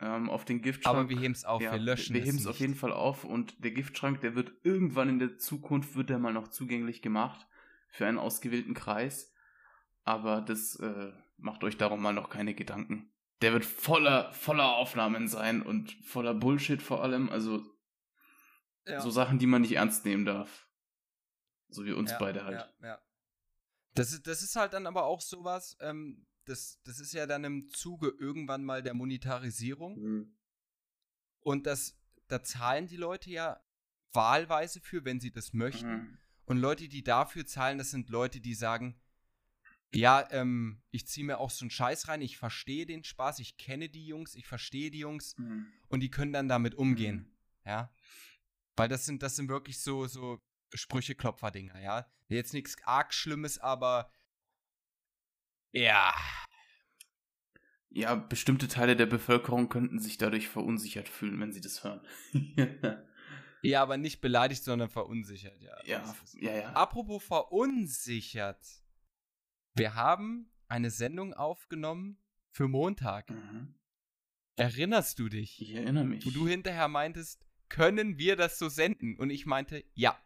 Ähm, 0.01 0.29
auf 0.29 0.45
den 0.45 0.61
Giftschrank. 0.61 0.97
Aber 0.97 1.09
wir 1.09 1.21
heben 1.21 1.35
es 1.35 1.45
auf, 1.45 1.63
ja, 1.63 1.73
wir 1.73 1.79
löschen 1.79 2.15
wir 2.15 2.21
es. 2.21 2.27
Wir 2.27 2.33
heben 2.33 2.39
es 2.39 2.47
auf 2.47 2.59
jeden 2.59 2.75
Fall 2.75 2.93
auf 2.93 3.25
und 3.25 3.63
der 3.63 3.71
Giftschrank, 3.71 4.21
der 4.21 4.35
wird 4.35 4.53
irgendwann 4.65 5.09
in 5.09 5.19
der 5.21 5.39
Zukunft, 5.39 5.95
wird 5.95 6.11
der 6.11 6.19
mal 6.19 6.33
noch 6.33 6.49
zugänglich 6.49 7.01
gemacht 7.01 7.47
für 7.91 8.07
einen 8.07 8.19
ausgewählten 8.19 8.75
Kreis. 8.75 9.33
Aber 10.03 10.41
das 10.41 10.77
äh, 10.81 11.13
macht 11.39 11.63
euch 11.63 11.77
darum 11.77 12.03
mal 12.03 12.13
noch 12.13 12.29
keine 12.29 12.55
Gedanken. 12.55 13.14
Der 13.43 13.53
wird 13.53 13.65
voller, 13.65 14.33
voller 14.33 14.77
Aufnahmen 14.77 15.29
sein 15.29 15.63
und 15.63 15.93
voller 16.05 16.35
Bullshit 16.35 16.81
vor 16.81 17.03
allem. 17.03 17.29
Also 17.29 17.63
ja. 18.87 19.01
So 19.01 19.11
Sachen, 19.11 19.39
die 19.39 19.47
man 19.47 19.63
nicht 19.63 19.73
ernst 19.73 20.05
nehmen 20.05 20.25
darf. 20.25 20.69
So 21.69 21.85
wie 21.85 21.93
uns 21.93 22.11
ja, 22.11 22.19
beide 22.19 22.45
halt. 22.45 22.71
Ja, 22.81 22.89
ja. 22.89 23.03
Das 23.95 24.13
ist, 24.13 24.27
das 24.27 24.43
ist 24.43 24.57
halt 24.57 24.73
dann 24.73 24.87
aber 24.87 25.05
auch 25.05 25.21
sowas, 25.21 25.77
ähm, 25.81 26.27
das, 26.45 26.81
das 26.85 27.01
ist 27.01 27.13
ja 27.13 27.27
dann 27.27 27.45
im 27.45 27.69
Zuge 27.69 28.09
irgendwann 28.19 28.65
mal 28.65 28.83
der 28.83 28.95
Monetarisierung. 28.95 29.99
Mhm. 29.99 30.37
Und 31.41 31.67
das, 31.67 31.99
da 32.29 32.43
zahlen 32.43 32.87
die 32.87 32.97
Leute 32.97 33.31
ja 33.31 33.61
wahlweise 34.13 34.81
für, 34.81 35.05
wenn 35.05 35.21
sie 35.21 35.31
das 35.31 35.53
möchten. 35.53 35.91
Mhm. 35.91 36.19
Und 36.45 36.59
Leute, 36.59 36.89
die 36.89 37.03
dafür 37.03 37.47
zahlen, 37.47 37.79
das 37.79 37.91
sind 37.91 38.11
Leute, 38.11 38.41
die 38.41 38.55
sagen, 38.55 39.01
ja, 39.95 40.27
ähm, 40.31 40.83
ich 40.91 41.07
ziehe 41.07 41.27
mir 41.27 41.39
auch 41.39 41.51
so 41.51 41.65
einen 41.65 41.71
Scheiß 41.71 42.09
rein, 42.09 42.23
ich 42.23 42.37
verstehe 42.37 42.87
den 42.87 43.05
Spaß, 43.05 43.39
ich 43.39 43.57
kenne 43.57 43.89
die 43.89 44.07
Jungs, 44.07 44.35
ich 44.35 44.47
verstehe 44.47 44.91
die 44.91 45.01
Jungs 45.01 45.37
mhm. 45.39 45.67
und 45.89 46.01
die 46.01 46.11
können 46.11 46.33
dann 46.33 46.49
damit 46.49 46.75
umgehen. 46.75 47.17
Mhm. 47.65 47.71
Ja. 47.71 47.95
Weil 48.77 48.89
das 48.89 49.05
sind, 49.05 49.23
das 49.23 49.37
sind 49.37 49.49
wirklich 49.49 49.81
so, 49.81 50.07
so 50.07 50.43
Sprücheklopfer-Dinger, 50.75 51.81
ja. 51.81 52.07
Jetzt 52.29 52.55
nichts 52.55 52.77
arg 52.85 53.15
Schlimmes, 53.15 53.59
aber 53.59 54.11
ja. 55.73 56.15
Ja, 57.91 58.15
bestimmte 58.15 58.67
Teile 58.69 58.97
der 58.97 59.07
Bevölkerung 59.07 59.69
könnten 59.69 60.01
sich 60.01 60.19
dadurch 60.19 60.49
verunsichert 60.49 61.09
fühlen, 61.09 61.39
wenn 61.41 61.53
sie 61.53 61.61
das 61.61 61.85
hören. 61.85 62.01
ja, 63.63 63.83
aber 63.83 63.97
nicht 63.97 64.21
beleidigt, 64.21 64.65
sondern 64.65 64.89
verunsichert, 64.89 65.61
ja. 65.61 65.77
Ja, 65.85 66.15
ja, 66.41 66.57
ja. 66.57 66.73
Apropos 66.73 67.23
verunsichert. 67.23 68.84
Wir 69.75 69.95
haben 69.95 70.51
eine 70.69 70.91
Sendung 70.91 71.35
aufgenommen 71.35 72.19
für 72.51 72.69
Montag. 72.69 73.31
Mhm. 73.31 73.75
Erinnerst 74.57 75.19
du 75.19 75.29
dich? 75.29 75.61
Ich 75.61 75.75
erinnere 75.75 76.05
mich. 76.05 76.25
Wo 76.25 76.31
du 76.31 76.47
hinterher 76.47 76.87
meintest, 76.89 77.45
können 77.69 78.19
wir 78.19 78.37
das 78.37 78.59
so 78.59 78.69
senden? 78.69 79.17
Und 79.17 79.31
ich 79.31 79.47
meinte, 79.47 79.85
ja. 79.95 80.17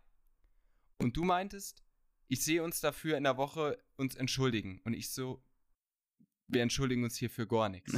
Und 0.99 1.17
du 1.17 1.25
meintest, 1.25 1.83
ich 2.29 2.45
sehe 2.45 2.63
uns 2.63 2.81
dafür 2.81 3.17
in 3.17 3.25
der 3.25 3.39
Woche 3.39 3.83
uns 3.97 4.15
entschuldigen. 4.17 4.81
Und 4.85 4.93
ich 4.93 5.11
so, 5.11 5.43
wir 6.47 6.63
entschuldigen 6.63 7.05
uns 7.05 7.17
hier 7.17 7.31
für 7.31 7.47
gar 7.47 7.71
nichts. 7.71 7.97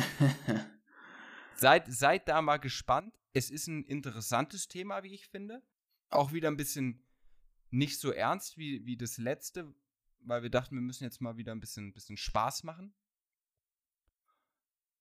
seid, 1.57 1.93
seid 1.93 2.29
da 2.29 2.41
mal 2.43 2.59
gespannt. 2.59 3.19
Es 3.33 3.51
ist 3.51 3.67
ein 3.67 3.85
interessantes 3.85 4.69
Thema, 4.69 5.03
wie 5.03 5.15
ich 5.15 5.27
finde. 5.27 5.63
Auch 6.11 6.33
wieder 6.33 6.49
ein 6.49 6.57
bisschen 6.57 7.05
nicht 7.71 7.99
so 7.99 8.13
ernst 8.13 8.57
wie, 8.57 8.85
wie 8.87 8.97
das 8.97 9.19
letzte, 9.19 9.75
weil 10.21 10.43
wir 10.43 10.51
dachten, 10.51 10.75
wir 10.75 10.83
müssen 10.83 11.05
jetzt 11.05 11.21
mal 11.21 11.37
wieder 11.37 11.53
ein 11.53 11.61
bisschen, 11.61 11.93
bisschen 11.93 12.17
Spaß 12.17 12.65
machen. 12.65 12.95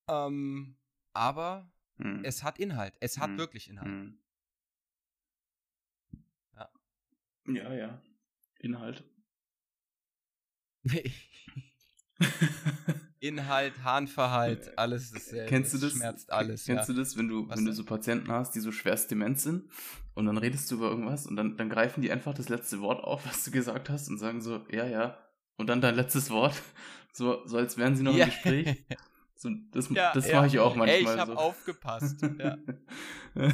Ähm, 0.08 0.77
aber 1.13 1.71
hm. 1.97 2.23
es 2.23 2.43
hat 2.43 2.60
Inhalt. 2.60 2.95
Es 2.99 3.17
hat 3.17 3.29
hm. 3.29 3.38
wirklich 3.38 3.69
Inhalt. 3.69 3.88
Hm. 3.88 4.19
Ja, 7.45 7.73
ja. 7.73 8.01
Inhalt. 8.60 9.03
Inhalt, 13.19 13.84
Harnverhalt, 13.84 14.77
alles 14.77 15.12
dasselbe. 15.12 15.49
Kennst 15.49 15.73
du 15.73 15.77
das? 15.77 15.91
Schmerzt 15.93 16.32
alles. 16.32 16.65
Kennst 16.65 16.88
ja. 16.88 16.93
du 16.93 16.99
das, 16.99 17.17
wenn 17.17 17.27
du, 17.27 17.49
wenn 17.49 17.65
du 17.65 17.73
so 17.73 17.84
Patienten 17.84 18.32
hast, 18.32 18.55
die 18.55 18.60
so 18.60 18.71
schwerst 18.71 19.12
dement 19.12 19.39
sind 19.39 19.69
und 20.19 20.25
dann 20.25 20.38
redest 20.38 20.69
du 20.69 20.75
über 20.75 20.89
irgendwas 20.89 21.25
und 21.25 21.38
dann, 21.38 21.55
dann 21.55 21.69
greifen 21.69 22.01
die 22.01 22.12
einfach 22.12 22.34
das 22.34 22.49
letzte 22.49 22.82
Wort 22.82 23.03
auf, 23.03 23.25
was 23.25 23.45
du 23.45 23.51
gesagt 23.51 23.89
hast 23.89 24.10
und 24.10 24.17
sagen 24.17 24.41
so, 24.41 24.62
ja, 24.69 24.86
ja. 24.86 25.17
Und 25.55 25.67
dann 25.67 25.82
dein 25.82 25.95
letztes 25.95 26.29
Wort, 26.29 26.62
so, 27.13 27.45
so 27.45 27.58
als 27.58 27.77
wären 27.77 27.95
sie 27.95 28.03
noch 28.03 28.13
ja. 28.13 28.25
im 28.25 28.29
Gespräch. 28.29 28.86
So, 29.36 29.49
das 29.71 29.89
ja, 29.89 30.12
das 30.13 30.29
mache 30.29 30.47
ich 30.47 30.60
auch 30.60 30.75
manchmal. 30.75 30.89
Ey, 30.89 31.03
ich 31.03 31.08
habe 31.19 31.32
so. 31.32 31.38
aufgepasst. 31.38 32.21
ja. 32.38 32.58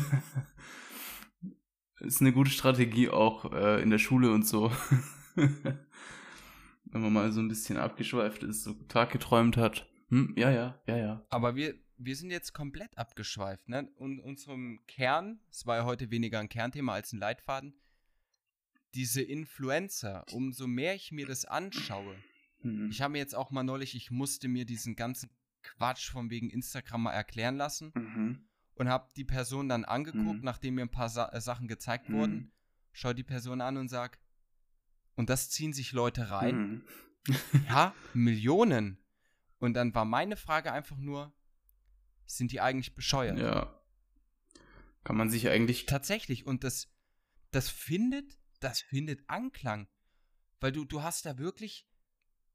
ist 1.99 2.21
eine 2.21 2.33
gute 2.33 2.49
Strategie 2.49 3.09
auch 3.09 3.53
äh, 3.53 3.83
in 3.83 3.91
der 3.91 3.99
Schule 3.99 4.31
und 4.31 4.47
so. 4.47 4.71
Wenn 5.35 7.01
man 7.01 7.13
mal 7.13 7.31
so 7.31 7.41
ein 7.41 7.47
bisschen 7.47 7.77
abgeschweift 7.77 8.41
ist, 8.41 8.63
so 8.63 8.73
Tag 8.87 9.11
geträumt 9.11 9.57
hat. 9.57 9.87
Hm, 10.09 10.33
ja, 10.35 10.49
ja, 10.49 10.81
ja, 10.87 10.97
ja. 10.97 11.25
Aber 11.29 11.55
wir, 11.55 11.75
wir 11.97 12.15
sind 12.15 12.31
jetzt 12.31 12.53
komplett 12.53 12.97
abgeschweift, 12.97 13.69
ne? 13.69 13.89
Und 13.97 14.19
unserem 14.19 14.79
Kern, 14.87 15.39
es 15.49 15.65
war 15.65 15.77
ja 15.77 15.85
heute 15.85 16.11
weniger 16.11 16.39
ein 16.39 16.49
Kernthema 16.49 16.93
als 16.93 17.13
ein 17.13 17.19
Leitfaden, 17.19 17.73
diese 18.93 19.21
Influencer, 19.21 20.25
umso 20.31 20.67
mehr 20.67 20.95
ich 20.95 21.11
mir 21.11 21.25
das 21.25 21.45
anschaue, 21.45 22.15
mhm. 22.61 22.89
ich 22.89 23.01
habe 23.01 23.13
mir 23.13 23.19
jetzt 23.19 23.35
auch 23.35 23.51
mal 23.51 23.63
neulich, 23.63 23.95
ich 23.95 24.11
musste 24.11 24.47
mir 24.47 24.65
diesen 24.65 24.95
ganzen 24.95 25.29
Quatsch 25.63 26.11
von 26.11 26.29
wegen 26.29 26.49
Instagram 26.49 27.03
mal 27.03 27.13
erklären 27.13 27.57
lassen. 27.57 27.91
Mhm 27.95 28.45
und 28.75 28.89
habe 28.89 29.09
die 29.15 29.23
Person 29.23 29.69
dann 29.69 29.85
angeguckt, 29.85 30.39
mhm. 30.39 30.43
nachdem 30.43 30.75
mir 30.75 30.83
ein 30.83 30.91
paar 30.91 31.09
Sa 31.09 31.29
äh, 31.29 31.41
Sachen 31.41 31.67
gezeigt 31.67 32.09
mhm. 32.09 32.13
wurden, 32.13 32.51
schau 32.91 33.13
die 33.13 33.23
Person 33.23 33.61
an 33.61 33.77
und 33.77 33.89
sag, 33.89 34.19
und 35.15 35.29
das 35.29 35.49
ziehen 35.49 35.73
sich 35.73 35.93
Leute 35.93 36.29
rein. 36.29 36.83
Mhm. 37.27 37.35
ja, 37.69 37.95
Millionen. 38.13 38.97
Und 39.59 39.73
dann 39.73 39.95
war 39.95 40.05
meine 40.05 40.35
Frage 40.35 40.71
einfach 40.71 40.97
nur, 40.97 41.33
sind 42.25 42.51
die 42.51 42.61
eigentlich 42.61 42.95
bescheuert? 42.95 43.39
Ja. 43.39 43.79
Kann 45.03 45.17
man 45.17 45.29
sich 45.29 45.47
eigentlich. 45.49 45.85
Tatsächlich. 45.85 46.45
Und 46.45 46.63
das, 46.63 46.89
das 47.51 47.69
findet, 47.69 48.39
das 48.59 48.81
findet 48.81 49.29
Anklang. 49.29 49.87
Weil 50.59 50.71
du, 50.71 50.85
du 50.85 51.03
hast 51.03 51.25
da 51.25 51.37
wirklich 51.37 51.87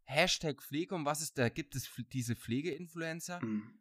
Hashtag 0.05 0.61
Pflege 0.61 0.95
und 0.95 1.05
was 1.05 1.21
ist 1.21 1.39
da? 1.39 1.49
Gibt 1.49 1.77
es 1.77 1.89
diese 2.13 2.35
Pflegeinfluencer, 2.35 3.45
mhm. 3.45 3.81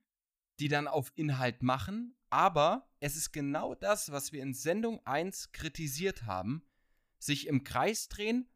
die 0.60 0.68
dann 0.68 0.88
auf 0.88 1.12
Inhalt 1.16 1.64
machen, 1.64 2.16
aber 2.30 2.88
es 3.00 3.16
ist 3.16 3.32
genau 3.32 3.74
das, 3.74 4.12
was 4.12 4.32
wir 4.32 4.44
in 4.44 4.54
Sendung 4.54 5.04
1 5.06 5.52
kritisiert 5.52 6.24
haben. 6.24 6.64
Sich 7.18 7.48
im 7.48 7.64
Kreis 7.64 8.08
drehen, 8.08 8.48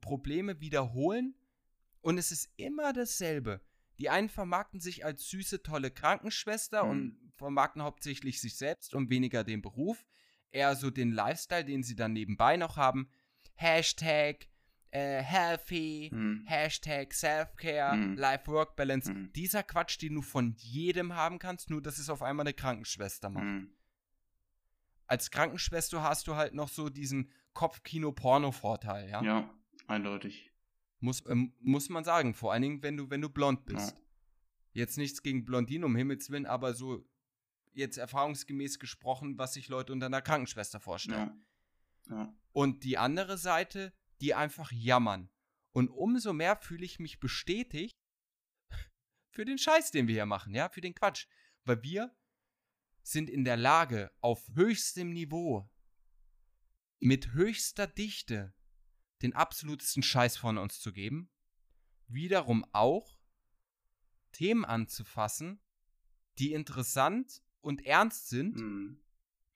Probleme 0.00 0.60
wiederholen 0.60 1.34
und 2.00 2.18
es 2.18 2.32
ist 2.32 2.50
immer 2.56 2.92
dasselbe. 2.92 3.60
Die 3.98 4.10
einen 4.10 4.28
vermarkten 4.28 4.80
sich 4.80 5.04
als 5.04 5.28
süße, 5.28 5.62
tolle 5.62 5.90
Krankenschwester 5.90 6.84
mhm. 6.84 6.90
und 6.90 7.32
vermarkten 7.34 7.82
hauptsächlich 7.82 8.40
sich 8.40 8.56
selbst 8.56 8.94
und 8.94 9.10
weniger 9.10 9.44
den 9.44 9.62
Beruf. 9.62 10.04
Eher 10.50 10.76
so 10.76 10.90
den 10.90 11.12
Lifestyle, 11.12 11.64
den 11.64 11.82
sie 11.82 11.96
dann 11.96 12.12
nebenbei 12.12 12.56
noch 12.56 12.76
haben. 12.76 13.10
Hashtag 13.54 14.46
äh, 14.90 15.22
healthy, 15.22 16.10
Mhm. 16.12 16.44
Hashtag 16.46 17.12
Self-Care, 17.12 17.94
Mhm. 17.96 18.16
Life-Work-Balance. 18.16 19.12
Mhm. 19.12 19.32
Dieser 19.34 19.62
Quatsch, 19.62 20.00
den 20.00 20.14
du 20.14 20.22
von 20.22 20.54
jedem 20.56 21.14
haben 21.14 21.38
kannst, 21.38 21.68
nur 21.68 21.82
dass 21.82 21.98
es 21.98 22.08
auf 22.08 22.22
einmal 22.22 22.44
eine 22.44 22.54
Krankenschwester 22.54 23.28
macht. 23.28 23.44
Mhm. 23.44 23.70
Als 25.06 25.30
Krankenschwester 25.30 26.02
hast 26.02 26.26
du 26.26 26.36
halt 26.36 26.54
noch 26.54 26.68
so 26.68 26.88
diesen 26.88 27.30
Kopfkino-Porno-Vorteil, 27.54 29.10
ja? 29.10 29.22
Ja, 29.22 29.50
eindeutig. 29.86 30.47
Muss, 31.00 31.24
ähm, 31.26 31.54
muss 31.60 31.88
man 31.88 32.04
sagen. 32.04 32.34
Vor 32.34 32.52
allen 32.52 32.62
Dingen, 32.62 32.82
wenn 32.82 32.96
du, 32.96 33.10
wenn 33.10 33.20
du 33.20 33.28
blond 33.28 33.66
bist. 33.66 33.96
Ja. 33.96 34.02
Jetzt 34.72 34.98
nichts 34.98 35.22
gegen 35.22 35.44
Blondinen, 35.44 35.84
um 35.84 35.96
Himmels 35.96 36.30
Willen, 36.30 36.46
aber 36.46 36.74
so 36.74 37.04
jetzt 37.72 37.96
erfahrungsgemäß 37.96 38.78
gesprochen, 38.78 39.38
was 39.38 39.54
sich 39.54 39.68
Leute 39.68 39.92
unter 39.92 40.06
einer 40.06 40.22
Krankenschwester 40.22 40.80
vorstellen. 40.80 41.44
Ja. 42.08 42.16
Ja. 42.16 42.34
Und 42.52 42.84
die 42.84 42.98
andere 42.98 43.38
Seite, 43.38 43.92
die 44.20 44.34
einfach 44.34 44.72
jammern. 44.72 45.30
Und 45.72 45.88
umso 45.90 46.32
mehr 46.32 46.56
fühle 46.56 46.84
ich 46.84 46.98
mich 46.98 47.20
bestätigt 47.20 47.96
für 49.30 49.44
den 49.44 49.58
Scheiß, 49.58 49.90
den 49.90 50.08
wir 50.08 50.14
hier 50.14 50.26
machen, 50.26 50.54
ja, 50.54 50.68
für 50.68 50.80
den 50.80 50.94
Quatsch. 50.94 51.26
Weil 51.64 51.82
wir 51.82 52.14
sind 53.02 53.30
in 53.30 53.44
der 53.44 53.56
Lage, 53.56 54.10
auf 54.20 54.48
höchstem 54.54 55.10
Niveau, 55.10 55.70
mit 57.00 57.32
höchster 57.32 57.86
Dichte, 57.86 58.54
den 59.22 59.32
absolutesten 59.34 60.02
Scheiß 60.02 60.36
von 60.36 60.58
uns 60.58 60.80
zu 60.80 60.92
geben. 60.92 61.30
Wiederum 62.06 62.64
auch 62.72 63.18
Themen 64.32 64.64
anzufassen, 64.64 65.60
die 66.38 66.52
interessant 66.52 67.42
und 67.60 67.84
ernst 67.84 68.28
sind 68.28 68.56
Mhm. 68.56 69.00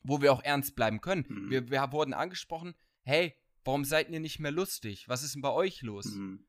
wo 0.04 0.20
wir 0.20 0.32
auch 0.32 0.42
ernst 0.42 0.74
bleiben 0.74 1.00
können. 1.00 1.24
Mhm. 1.28 1.50
Wir, 1.50 1.70
wir 1.70 1.92
wurden 1.92 2.12
angesprochen, 2.12 2.74
hey, 3.02 3.36
warum 3.64 3.84
seid 3.84 4.10
ihr 4.10 4.18
nicht 4.18 4.40
mehr 4.40 4.50
lustig? 4.50 5.08
Was 5.08 5.22
ist 5.22 5.34
denn 5.36 5.42
bei 5.42 5.50
euch 5.50 5.82
los? 5.82 6.06
Mhm. 6.06 6.44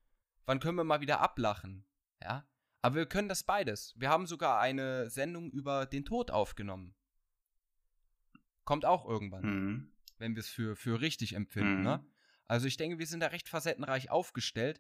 Wann 0.46 0.60
können 0.60 0.78
wir 0.78 0.84
mal 0.84 1.02
wieder 1.02 1.20
ablachen? 1.22 1.86
Ja. 2.22 2.48
Aber 2.82 2.96
wir 2.96 3.06
können 3.06 3.30
das 3.30 3.44
beides. 3.44 3.94
Wir 3.96 4.10
haben 4.10 4.26
sogar 4.26 4.60
eine 4.60 5.10
Sendung 5.12 5.52
über 5.52 5.86
den 5.86 6.04
Tod 6.04 6.32
aufgenommen. 6.32 6.96
Kommt 8.66 8.86
auch 8.86 9.06
irgendwann, 9.08 9.44
Mhm. 9.44 9.92
wenn 10.18 10.36
wir 10.36 10.40
es 10.40 10.50
für, 10.50 10.76
für 10.76 11.00
richtig 11.02 11.34
empfinden. 11.34 11.78
Mhm. 11.78 11.84
Ne? 11.84 12.06
Also 12.54 12.68
ich 12.68 12.78
denke, 12.78 13.00
wir 13.00 13.08
sind 13.08 13.22
da 13.22 13.28
recht 13.30 13.50
facettenreich 13.50 14.12
aufgestellt, 14.12 14.80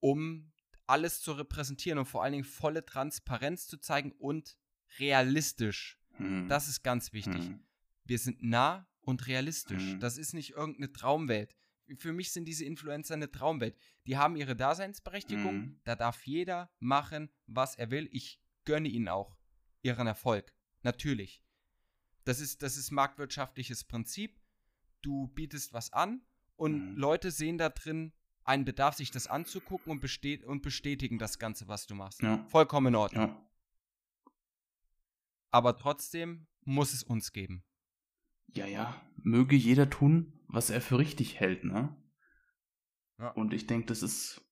um 0.00 0.50
alles 0.86 1.20
zu 1.20 1.32
repräsentieren 1.32 1.98
und 1.98 2.06
vor 2.06 2.22
allen 2.22 2.32
Dingen 2.32 2.44
volle 2.44 2.86
Transparenz 2.86 3.66
zu 3.66 3.76
zeigen 3.76 4.12
und 4.12 4.56
realistisch. 4.98 6.00
Mhm. 6.16 6.48
Das 6.48 6.66
ist 6.66 6.82
ganz 6.82 7.12
wichtig. 7.12 7.50
Mhm. 7.50 7.60
wir 8.04 8.18
sind 8.18 8.42
nah 8.42 8.88
und 9.02 9.26
realistisch. 9.26 9.82
Mhm. 9.82 10.00
Das 10.00 10.16
ist 10.16 10.32
nicht 10.32 10.52
irgendeine 10.52 10.90
Traumwelt. 10.90 11.54
Für 11.98 12.14
mich 12.14 12.32
sind 12.32 12.46
diese 12.46 12.64
Influencer 12.64 13.12
eine 13.12 13.30
Traumwelt. 13.30 13.76
Die 14.06 14.16
haben 14.16 14.34
ihre 14.34 14.56
Daseinsberechtigung. 14.56 15.54
Mhm. 15.54 15.80
Da 15.84 15.96
darf 15.96 16.26
jeder 16.26 16.70
machen, 16.78 17.28
was 17.46 17.74
er 17.74 17.90
will. 17.90 18.08
Ich 18.10 18.40
gönne 18.64 18.88
ihnen 18.88 19.08
auch 19.08 19.36
ihren 19.82 20.06
Erfolg. 20.06 20.54
Natürlich. 20.80 21.42
Das 22.24 22.40
ist, 22.40 22.62
das 22.62 22.78
ist 22.78 22.90
marktwirtschaftliches 22.90 23.84
Prinzip. 23.84 24.40
Du 25.02 25.28
bietest 25.28 25.74
was 25.74 25.92
an 25.92 26.22
und 26.58 26.92
Mhm. 26.92 26.96
Leute 26.96 27.30
sehen 27.30 27.56
da 27.58 27.68
drin 27.70 28.12
einen 28.44 28.64
Bedarf, 28.64 28.94
sich 28.94 29.10
das 29.10 29.26
anzugucken 29.26 29.92
und, 29.92 30.00
bestät 30.00 30.42
und 30.44 30.62
bestätigen 30.62 31.18
das 31.18 31.38
Ganze, 31.38 31.68
was 31.68 31.86
du 31.86 31.94
machst. 31.94 32.22
Ja. 32.22 32.44
Vollkommen 32.48 32.88
in 32.88 32.94
Ordnung. 32.96 33.28
Ja. 33.28 33.50
Aber 35.50 35.76
trotzdem 35.76 36.46
muss 36.64 36.92
es 36.92 37.02
uns 37.02 37.32
geben. 37.32 37.64
Ja, 38.54 38.66
ja. 38.66 39.00
Möge 39.22 39.56
jeder 39.56 39.90
tun, 39.90 40.32
was 40.48 40.70
er 40.70 40.80
für 40.80 40.98
richtig 40.98 41.38
hält, 41.40 41.64
ne? 41.64 41.94
Ja. 43.18 43.30
Und 43.30 43.52
ich 43.52 43.66
denke, 43.66 43.86
das 43.86 44.02
ist. 44.02 44.44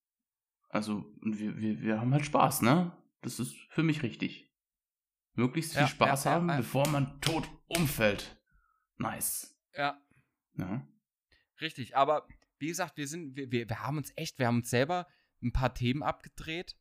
Also, 0.68 1.06
wir, 1.22 1.56
wir, 1.58 1.80
wir 1.80 2.00
haben 2.00 2.12
halt 2.12 2.26
Spaß, 2.26 2.62
ne? 2.62 2.92
Das 3.22 3.38
ist 3.40 3.54
für 3.70 3.82
mich 3.82 4.02
richtig. 4.02 4.52
Möglichst 5.34 5.72
viel 5.72 5.82
Ja, 5.82 5.88
Spaß 5.88 6.24
ja, 6.24 6.32
haben, 6.32 6.48
bevor 6.48 6.86
man 6.88 7.20
tot 7.20 7.48
umfällt. 7.66 8.40
Nice. 8.98 9.56
Ja, 9.74 9.98
Ja. 10.54 10.86
Richtig, 11.60 11.96
aber 11.96 12.26
wie 12.58 12.68
gesagt, 12.68 12.96
wir 12.96 13.08
sind, 13.08 13.36
wir, 13.36 13.50
wir, 13.50 13.68
wir 13.68 13.80
haben 13.82 13.98
uns 13.98 14.12
echt, 14.16 14.38
wir 14.38 14.46
haben 14.46 14.58
uns 14.58 14.70
selber 14.70 15.06
ein 15.42 15.52
paar 15.52 15.74
Themen 15.74 16.02
abgedreht 16.02 16.76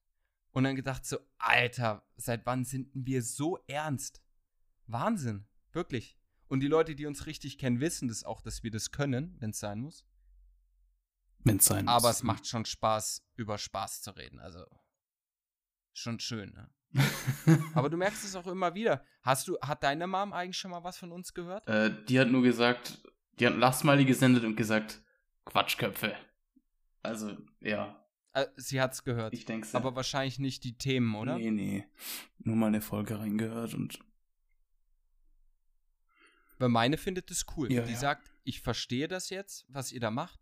und 0.52 0.64
dann 0.64 0.76
gedacht 0.76 1.06
so, 1.06 1.20
Alter, 1.38 2.08
seit 2.16 2.46
wann 2.46 2.64
sind 2.64 2.90
wir 2.94 3.22
so 3.22 3.58
ernst? 3.68 4.22
Wahnsinn, 4.88 5.48
wirklich. 5.72 6.18
Und 6.48 6.60
die 6.60 6.68
Leute, 6.68 6.96
die 6.96 7.06
uns 7.06 7.26
richtig 7.26 7.58
kennen, 7.58 7.80
wissen 7.80 8.08
das 8.08 8.24
auch, 8.24 8.42
dass 8.42 8.64
wir 8.64 8.72
das 8.72 8.92
können, 8.92 9.36
wenn 9.40 9.50
es 9.50 9.60
sein 9.60 9.82
muss. 9.82 10.06
Wenn 11.44 11.58
es 11.58 11.66
sein 11.66 11.86
muss. 11.86 11.94
Aber 11.94 12.10
es 12.10 12.24
macht 12.24 12.48
schon 12.48 12.66
Spaß, 12.66 13.26
über 13.36 13.58
Spaß 13.58 14.02
zu 14.02 14.12
reden. 14.12 14.40
Also 14.40 14.66
schon 15.94 16.20
schön, 16.20 16.54
ne? 16.54 16.70
Aber 17.74 17.90
du 17.90 17.98
merkst 17.98 18.24
es 18.24 18.36
auch 18.36 18.48
immer 18.48 18.74
wieder. 18.74 19.04
Hast 19.22 19.48
du, 19.48 19.58
hat 19.60 19.84
deine 19.84 20.08
Mom 20.08 20.32
eigentlich 20.32 20.58
schon 20.58 20.72
mal 20.72 20.84
was 20.84 20.98
von 20.98 21.12
uns 21.12 21.34
gehört? 21.34 21.68
äh, 21.68 21.92
die 22.06 22.20
hat 22.20 22.30
nur 22.30 22.44
gesagt, 22.44 23.02
die 23.40 23.48
hat 23.48 23.56
Last 23.58 23.82
Smiley 23.82 24.06
gesendet 24.06 24.44
und 24.44 24.56
gesagt, 24.56 25.02
Quatschköpfe. 25.46 26.16
Also, 27.04 27.38
ja, 27.62 28.04
Äh, 28.34 28.48
sie 28.56 28.82
hat's 28.82 29.04
gehört. 29.04 29.34
ich 29.34 29.46
denke 29.46 29.68
aber 29.74 29.96
wahrscheinlich 29.96 30.40
nicht 30.40 30.64
die 30.64 30.78
Themen, 30.78 31.14
oder? 31.16 31.38
Nee, 31.38 31.52
nee. 31.52 31.86
Nur 32.40 32.56
mal 32.56 32.68
eine 32.68 32.82
Folge 32.82 33.20
reingehört 33.20 33.74
und. 33.74 34.00
Weil 36.58 36.70
meine 36.70 36.98
findet 36.98 37.30
es 37.32 37.46
cool. 37.58 37.72
Ja, 37.72 37.84
die 37.84 37.92
ja. 37.94 37.98
sagt, 38.00 38.32
ich 38.44 38.62
verstehe 38.62 39.08
das 39.08 39.30
jetzt, 39.30 39.66
was 39.68 39.92
ihr 39.92 40.00
da 40.00 40.10
macht. 40.10 40.40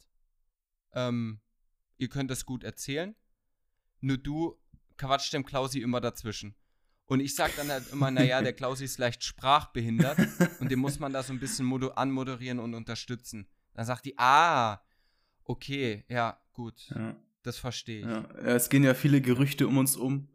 Ähm, 0.94 1.42
ihr 1.98 2.08
könnt 2.10 2.30
das 2.30 2.46
gut 2.46 2.64
erzählen. 2.64 3.16
Nur 4.00 4.18
du 4.18 4.60
quatscht 4.98 5.34
dem 5.34 5.44
Klausi 5.46 5.80
immer 5.82 6.02
dazwischen. 6.02 6.56
Und 7.06 7.20
ich 7.20 7.36
sag 7.36 7.56
dann 7.56 7.70
halt 7.70 7.92
immer, 7.92 8.12
naja, 8.12 8.42
der 8.42 8.54
Klausi 8.54 8.86
ist 8.86 8.98
leicht 8.98 9.24
sprachbehindert 9.24 10.18
und 10.60 10.72
den 10.72 10.80
muss 10.80 11.00
man 11.00 11.12
da 11.12 11.22
so 11.22 11.34
ein 11.34 11.40
bisschen 11.40 11.72
anmoderieren 11.96 12.60
und 12.60 12.74
unterstützen. 12.74 13.48
Dann 13.74 13.86
sagt 13.86 14.06
die, 14.06 14.18
ah, 14.18 14.82
okay, 15.44 16.06
ja, 16.08 16.40
gut, 16.54 16.90
Ja, 16.96 17.16
das 17.44 17.58
verstehe 17.58 18.00
ich. 18.00 18.06
ja. 18.06 18.24
Es 18.38 18.70
gehen 18.70 18.84
ja 18.84 18.94
viele 18.94 19.20
Gerüchte 19.22 19.68
um 19.68 19.78
uns 19.78 19.96
um. 19.98 20.30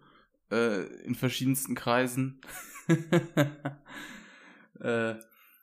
Äh, 0.51 0.85
in 1.05 1.15
verschiedensten 1.15 1.75
Kreisen. 1.75 2.41
äh, 4.81 5.15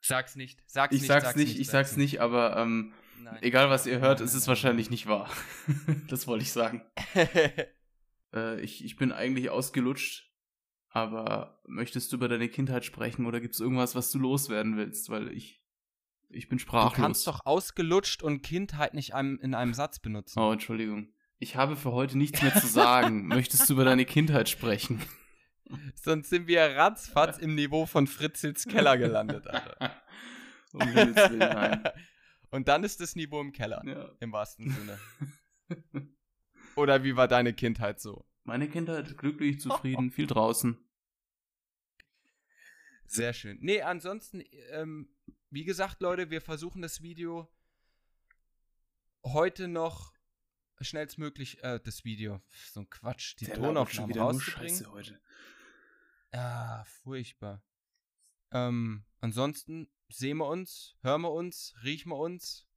Sag's 0.01 0.35
nicht, 0.35 0.59
sag's 0.67 0.93
ich 0.93 1.01
nicht. 1.01 1.07
sag's 1.07 1.35
nicht, 1.35 1.59
ich 1.59 1.67
sag's 1.67 1.97
nicht, 1.97 2.21
aber 2.21 2.57
ähm, 2.57 2.93
egal 3.41 3.71
was 3.71 3.87
ihr 3.87 3.99
hört, 3.99 4.21
es 4.21 4.35
ist 4.35 4.47
wahrscheinlich 4.47 4.91
nicht 4.91 5.07
wahr. 5.07 5.27
das 6.09 6.27
wollte 6.27 6.43
ich 6.43 6.51
sagen. 6.51 6.83
Äh, 8.33 8.59
ich, 8.59 8.83
ich 8.83 8.97
bin 8.97 9.13
eigentlich 9.13 9.49
ausgelutscht, 9.49 10.29
aber 10.95 11.59
möchtest 11.67 12.11
du 12.11 12.15
über 12.15 12.29
deine 12.29 12.47
Kindheit 12.47 12.85
sprechen 12.85 13.25
oder 13.25 13.41
gibt's 13.41 13.59
irgendwas, 13.59 13.95
was 13.95 14.11
du 14.11 14.17
loswerden 14.17 14.77
willst? 14.77 15.09
Weil 15.09 15.27
ich, 15.33 15.61
ich 16.29 16.47
bin 16.47 16.57
du 16.57 16.61
sprachlos. 16.61 16.93
kannst 16.93 17.27
doch 17.27 17.41
ausgelutscht 17.45 18.23
und 18.23 18.41
Kindheit 18.43 18.93
nicht 18.93 19.13
einem, 19.13 19.37
in 19.41 19.53
einem 19.53 19.73
Satz 19.73 19.99
benutzen. 19.99 20.39
Oh, 20.39 20.53
Entschuldigung. 20.53 21.09
Ich 21.37 21.57
habe 21.57 21.75
für 21.75 21.91
heute 21.91 22.17
nichts 22.17 22.41
mehr 22.41 22.55
zu 22.55 22.65
sagen. 22.65 23.27
Möchtest 23.27 23.69
du 23.69 23.73
über 23.73 23.83
deine 23.83 24.05
Kindheit 24.05 24.47
sprechen? 24.47 25.01
Sonst 25.95 26.29
sind 26.29 26.47
wir 26.47 26.61
ratzfatz 26.61 27.39
im 27.39 27.55
Niveau 27.55 27.85
von 27.85 28.07
Fritzels 28.07 28.63
Keller 28.65 28.97
gelandet, 28.97 29.47
Alter. 29.47 29.91
um 30.71 30.79
Willen, 30.95 31.37
nein. 31.37 31.83
Und 32.51 32.69
dann 32.69 32.85
ist 32.85 33.01
das 33.01 33.17
Niveau 33.17 33.41
im 33.41 33.51
Keller, 33.51 33.81
Ja. 33.85 34.11
im 34.21 34.31
wahrsten 34.31 34.69
Sinne. 34.71 34.97
Oder 36.77 37.03
wie 37.03 37.17
war 37.17 37.27
deine 37.27 37.51
Kindheit 37.53 37.99
so? 37.99 38.25
Meine 38.45 38.69
Kindheit 38.69 39.17
glücklich, 39.17 39.59
zufrieden, 39.59 40.11
viel 40.11 40.27
draußen. 40.27 40.77
Sehr 43.07 43.33
schön. 43.33 43.57
Nee, 43.61 43.81
ansonsten, 43.81 44.43
ähm, 44.71 45.09
wie 45.49 45.63
gesagt, 45.63 46.01
Leute, 46.01 46.29
wir 46.29 46.41
versuchen 46.41 46.81
das 46.81 47.01
Video 47.01 47.49
heute 49.23 49.67
noch 49.67 50.13
schnellstmöglich, 50.81 51.63
äh, 51.63 51.79
das 51.79 52.03
Video, 52.03 52.41
so 52.71 52.81
ein 52.81 52.89
Quatsch, 52.89 53.35
die 53.39 53.47
nur 53.47 53.75
rauszubringen. 53.75 54.91
Heute. 54.91 55.19
Ah, 56.31 56.83
furchtbar. 56.85 57.63
Ähm, 58.51 59.05
ansonsten 59.21 59.89
sehen 60.09 60.37
wir 60.37 60.47
uns, 60.47 60.95
hören 61.01 61.21
wir 61.21 61.31
uns, 61.31 61.73
riechen 61.83 62.09
wir 62.09 62.17
uns, 62.17 62.67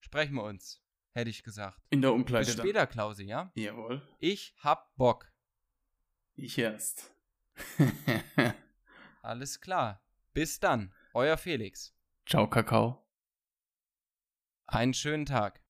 sprechen 0.00 0.34
wir 0.34 0.44
uns, 0.44 0.82
hätte 1.12 1.30
ich 1.30 1.42
gesagt. 1.42 1.80
In 1.90 2.02
der 2.02 2.10
Bis 2.10 2.14
Umkleide 2.16 2.54
dann. 2.54 2.58
später, 2.58 2.86
Klausi, 2.86 3.24
ja? 3.24 3.50
Jawohl. 3.54 4.02
Ich 4.18 4.54
hab 4.58 4.94
Bock. 4.96 5.32
Ich 6.36 6.56
erst. 6.56 7.12
Alles 9.30 9.60
klar. 9.60 10.02
Bis 10.34 10.58
dann. 10.58 10.92
Euer 11.14 11.36
Felix. 11.36 11.94
Ciao, 12.26 12.50
Kakao. 12.50 13.06
Einen 14.66 14.92
schönen 14.92 15.24
Tag. 15.24 15.62